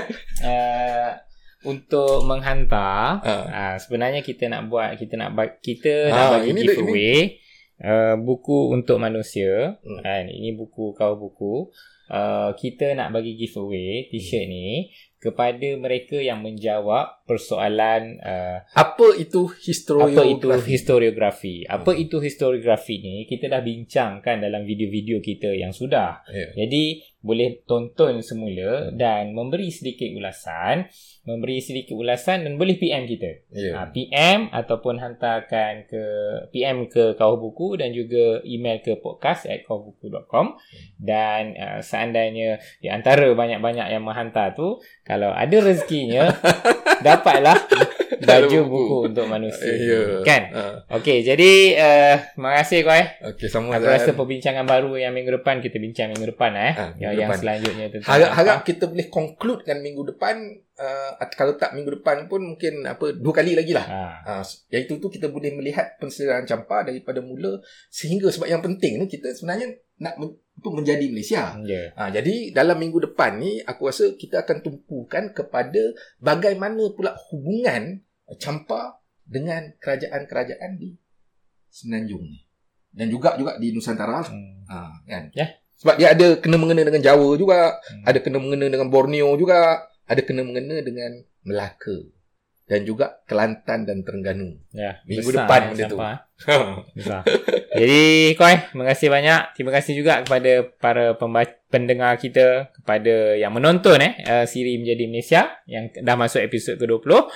uh, 0.46 1.10
untuk 1.64 2.22
menghantar 2.22 3.18
Ah. 3.18 3.44
uh, 3.46 3.76
sebenarnya 3.76 4.20
kita 4.20 4.46
nak 4.46 4.66
buat 4.66 4.94
kita 4.94 5.14
nak 5.16 5.30
kita 5.60 5.94
Ah, 6.06 6.12
nak 6.12 6.28
bagi 6.36 6.48
ini 6.50 6.60
giveaway 6.62 7.16
uh, 7.80 8.14
buku 8.16 8.70
untuk 8.70 8.98
manusia 8.98 9.78
Hmm. 9.78 10.00
kan 10.00 10.24
ini 10.26 10.52
buku 10.52 10.90
kau 10.92 11.14
buku 11.14 11.70
uh, 12.08 12.50
kita 12.52 12.92
nak 12.92 13.10
bagi 13.10 13.34
giveaway 13.34 14.06
t-shirt 14.08 14.46
ni 14.46 14.90
kepada 15.18 15.78
mereka 15.78 16.18
yang 16.18 16.42
menjawab 16.42 17.22
persoalan 17.24 18.18
uh, 18.18 18.58
Apa 18.72 19.14
itu 19.14 19.46
historiografi? 19.56 20.18
apa 20.18 20.22
itu 20.28 20.48
historiografi 20.68 21.56
apa 21.64 21.90
Hmm. 21.90 22.02
itu 22.02 22.16
historiografi 22.18 22.94
ni 22.98 23.16
kita 23.24 23.46
dah 23.46 23.60
bincangkan 23.60 24.36
dalam 24.40 24.62
video-video 24.62 25.18
kita 25.18 25.50
yang 25.52 25.70
sudah 25.70 26.26
Ya. 26.26 26.50
jadi 26.56 26.84
boleh 27.18 27.62
tonton 27.62 28.18
semula 28.18 28.90
dan 28.90 29.30
memberi 29.30 29.70
sedikit 29.70 30.10
ulasan, 30.10 30.90
memberi 31.22 31.62
sedikit 31.62 31.94
ulasan 31.94 32.42
dan 32.42 32.58
boleh 32.58 32.74
PM 32.82 33.06
kita. 33.06 33.46
Ya. 33.54 33.78
Ha, 33.78 33.94
PM 33.94 34.50
ataupun 34.50 34.98
hantarkan 34.98 35.86
ke 35.86 36.02
PM 36.50 36.90
ke 36.90 37.14
Kawah 37.14 37.38
Buku 37.38 37.78
dan 37.78 37.94
juga 37.94 38.42
email 38.42 38.82
ke 38.82 38.98
podcast 38.98 39.46
at 39.46 39.62
kawahbuku.com 39.62 40.58
dan 40.98 41.54
uh, 41.54 41.78
seandainya 41.78 42.58
di 42.82 42.90
antara 42.90 43.30
banyak-banyak 43.30 43.86
yang 43.86 44.02
menghantar 44.02 44.58
tu 44.58 44.82
kalau 45.06 45.30
ada 45.30 45.56
rezekinya 45.62 46.26
dapatlah 47.06 47.54
baju 48.22 48.58
Buku. 48.66 48.70
buku 48.70 48.96
untuk 49.12 49.26
manusia. 49.26 49.72
Ya. 49.74 50.02
Kan? 50.22 50.42
Ah. 50.54 50.74
Okey, 50.98 51.26
jadi 51.26 51.50
uh, 51.78 52.16
terima 52.34 52.50
kasih 52.62 52.86
kau 52.86 52.94
eh. 52.94 53.06
Okey, 53.34 53.46
sama 53.50 53.74
Aku 53.74 53.86
rasa 53.86 54.14
perbincangan 54.14 54.62
baru 54.62 54.94
yang 54.94 55.10
minggu 55.14 55.42
depan 55.42 55.58
kita 55.58 55.78
bincang 55.82 56.14
minggu 56.14 56.34
depan 56.34 56.54
eh. 56.54 56.72
Ah, 56.74 56.90
minggu 56.94 57.02
yang, 57.02 57.12
yang 57.14 57.30
depan. 57.30 57.40
selanjutnya 57.42 57.86
tentang 57.90 58.10
Harap-harap 58.10 58.58
kita 58.62 58.84
boleh 58.86 59.06
concludekan 59.10 59.78
minggu 59.82 60.02
depan 60.14 60.34
uh, 60.82 61.10
kalau 61.38 61.54
tak 61.54 61.78
minggu 61.78 62.02
depan 62.02 62.26
pun 62.26 62.42
mungkin 62.42 62.82
apa 62.82 63.14
dua 63.14 63.32
kali 63.32 63.54
lagi 63.54 63.70
lah. 63.70 63.86
Ha. 63.86 64.02
Ha, 64.26 64.32
iaitu 64.74 64.98
tu 64.98 65.06
kita 65.06 65.30
boleh 65.30 65.54
melihat 65.54 65.94
penselenggaraan 66.02 66.44
campa 66.44 66.82
daripada 66.82 67.22
mula 67.22 67.62
sehingga 67.86 68.28
sebab 68.34 68.50
yang 68.50 68.60
penting 68.60 68.98
tu 68.98 69.06
kita 69.06 69.30
sebenarnya 69.30 69.78
nak 70.02 70.18
men, 70.18 70.34
apa, 70.34 70.68
menjadi 70.74 71.06
Malaysia. 71.06 71.54
Ya. 71.62 71.94
Ha, 71.94 72.10
jadi 72.10 72.50
dalam 72.50 72.82
minggu 72.82 72.98
depan 73.12 73.38
ni 73.38 73.62
aku 73.62 73.86
rasa 73.86 74.18
kita 74.18 74.42
akan 74.42 74.66
tumpukan 74.66 75.30
kepada 75.30 75.94
bagaimana 76.18 76.90
pula 76.92 77.14
hubungan 77.30 78.02
campa 78.42 78.98
dengan 79.22 79.70
kerajaan-kerajaan 79.78 80.76
di 80.76 80.98
Semenanjung 81.72 82.28
ni. 82.28 82.44
Dan 82.92 83.08
juga 83.08 83.32
juga 83.40 83.56
di 83.56 83.72
Nusantara. 83.72 84.20
Hmm. 84.28 84.68
Ha, 84.68 84.92
kan? 85.08 85.32
Ya. 85.32 85.56
Sebab 85.80 85.96
dia 85.98 86.12
ada 86.12 86.36
kena 86.38 86.60
mengena 86.60 86.84
dengan 86.84 87.02
Jawa 87.02 87.34
juga, 87.34 87.80
Hmm. 87.80 88.04
ada 88.04 88.18
kena 88.20 88.38
mengena 88.38 88.68
dengan 88.68 88.92
Borneo 88.92 89.34
juga, 89.40 89.88
ada 90.06 90.20
kena 90.22 90.42
mengena 90.42 90.82
dengan 90.82 91.22
Melaka 91.42 92.12
dan 92.72 92.88
juga 92.88 93.20
Kelantan 93.28 93.84
dan 93.84 94.00
Terengganu. 94.06 94.56
Ya. 94.72 95.02
Minggu 95.04 95.28
besar 95.28 95.44
depan 95.44 95.60
benda 95.74 95.86
tu. 95.92 95.96
eh. 96.00 96.18
Besar. 96.96 97.22
Jadi 97.76 98.02
Koi, 98.38 98.56
terima 98.72 98.84
kasih 98.88 99.08
banyak. 99.12 99.40
Terima 99.58 99.70
kasih 99.76 99.92
juga 99.92 100.12
kepada 100.24 100.52
para 100.80 101.04
pembaca, 101.18 101.52
pendengar 101.68 102.16
kita, 102.16 102.72
kepada 102.72 103.36
yang 103.36 103.52
menonton 103.52 104.00
eh 104.00 104.14
uh, 104.24 104.44
siri 104.48 104.80
Menjadi 104.80 105.04
Malaysia 105.04 105.42
yang 105.68 105.92
dah 105.92 106.16
masuk 106.16 106.40
episod 106.40 106.80
ke-20. 106.80 107.28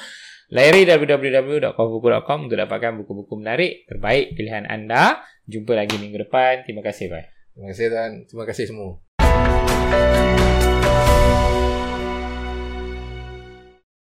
Layari 0.57 0.87
www.kawbuku.com 0.87 2.39
untuk 2.47 2.57
dapatkan 2.57 3.03
buku-buku 3.03 3.35
menarik 3.37 3.85
terbaik 3.91 4.39
pilihan 4.39 4.65
anda. 4.71 5.21
Jumpa 5.51 5.75
lagi 5.75 5.99
minggu 5.99 6.23
depan. 6.23 6.63
Terima 6.65 6.81
kasih 6.81 7.13
Koi. 7.13 7.25
Terima 7.53 7.67
kasih 7.75 7.87
dan 7.93 8.11
terima 8.25 8.45
kasih 8.49 8.65
semua. 8.73 9.06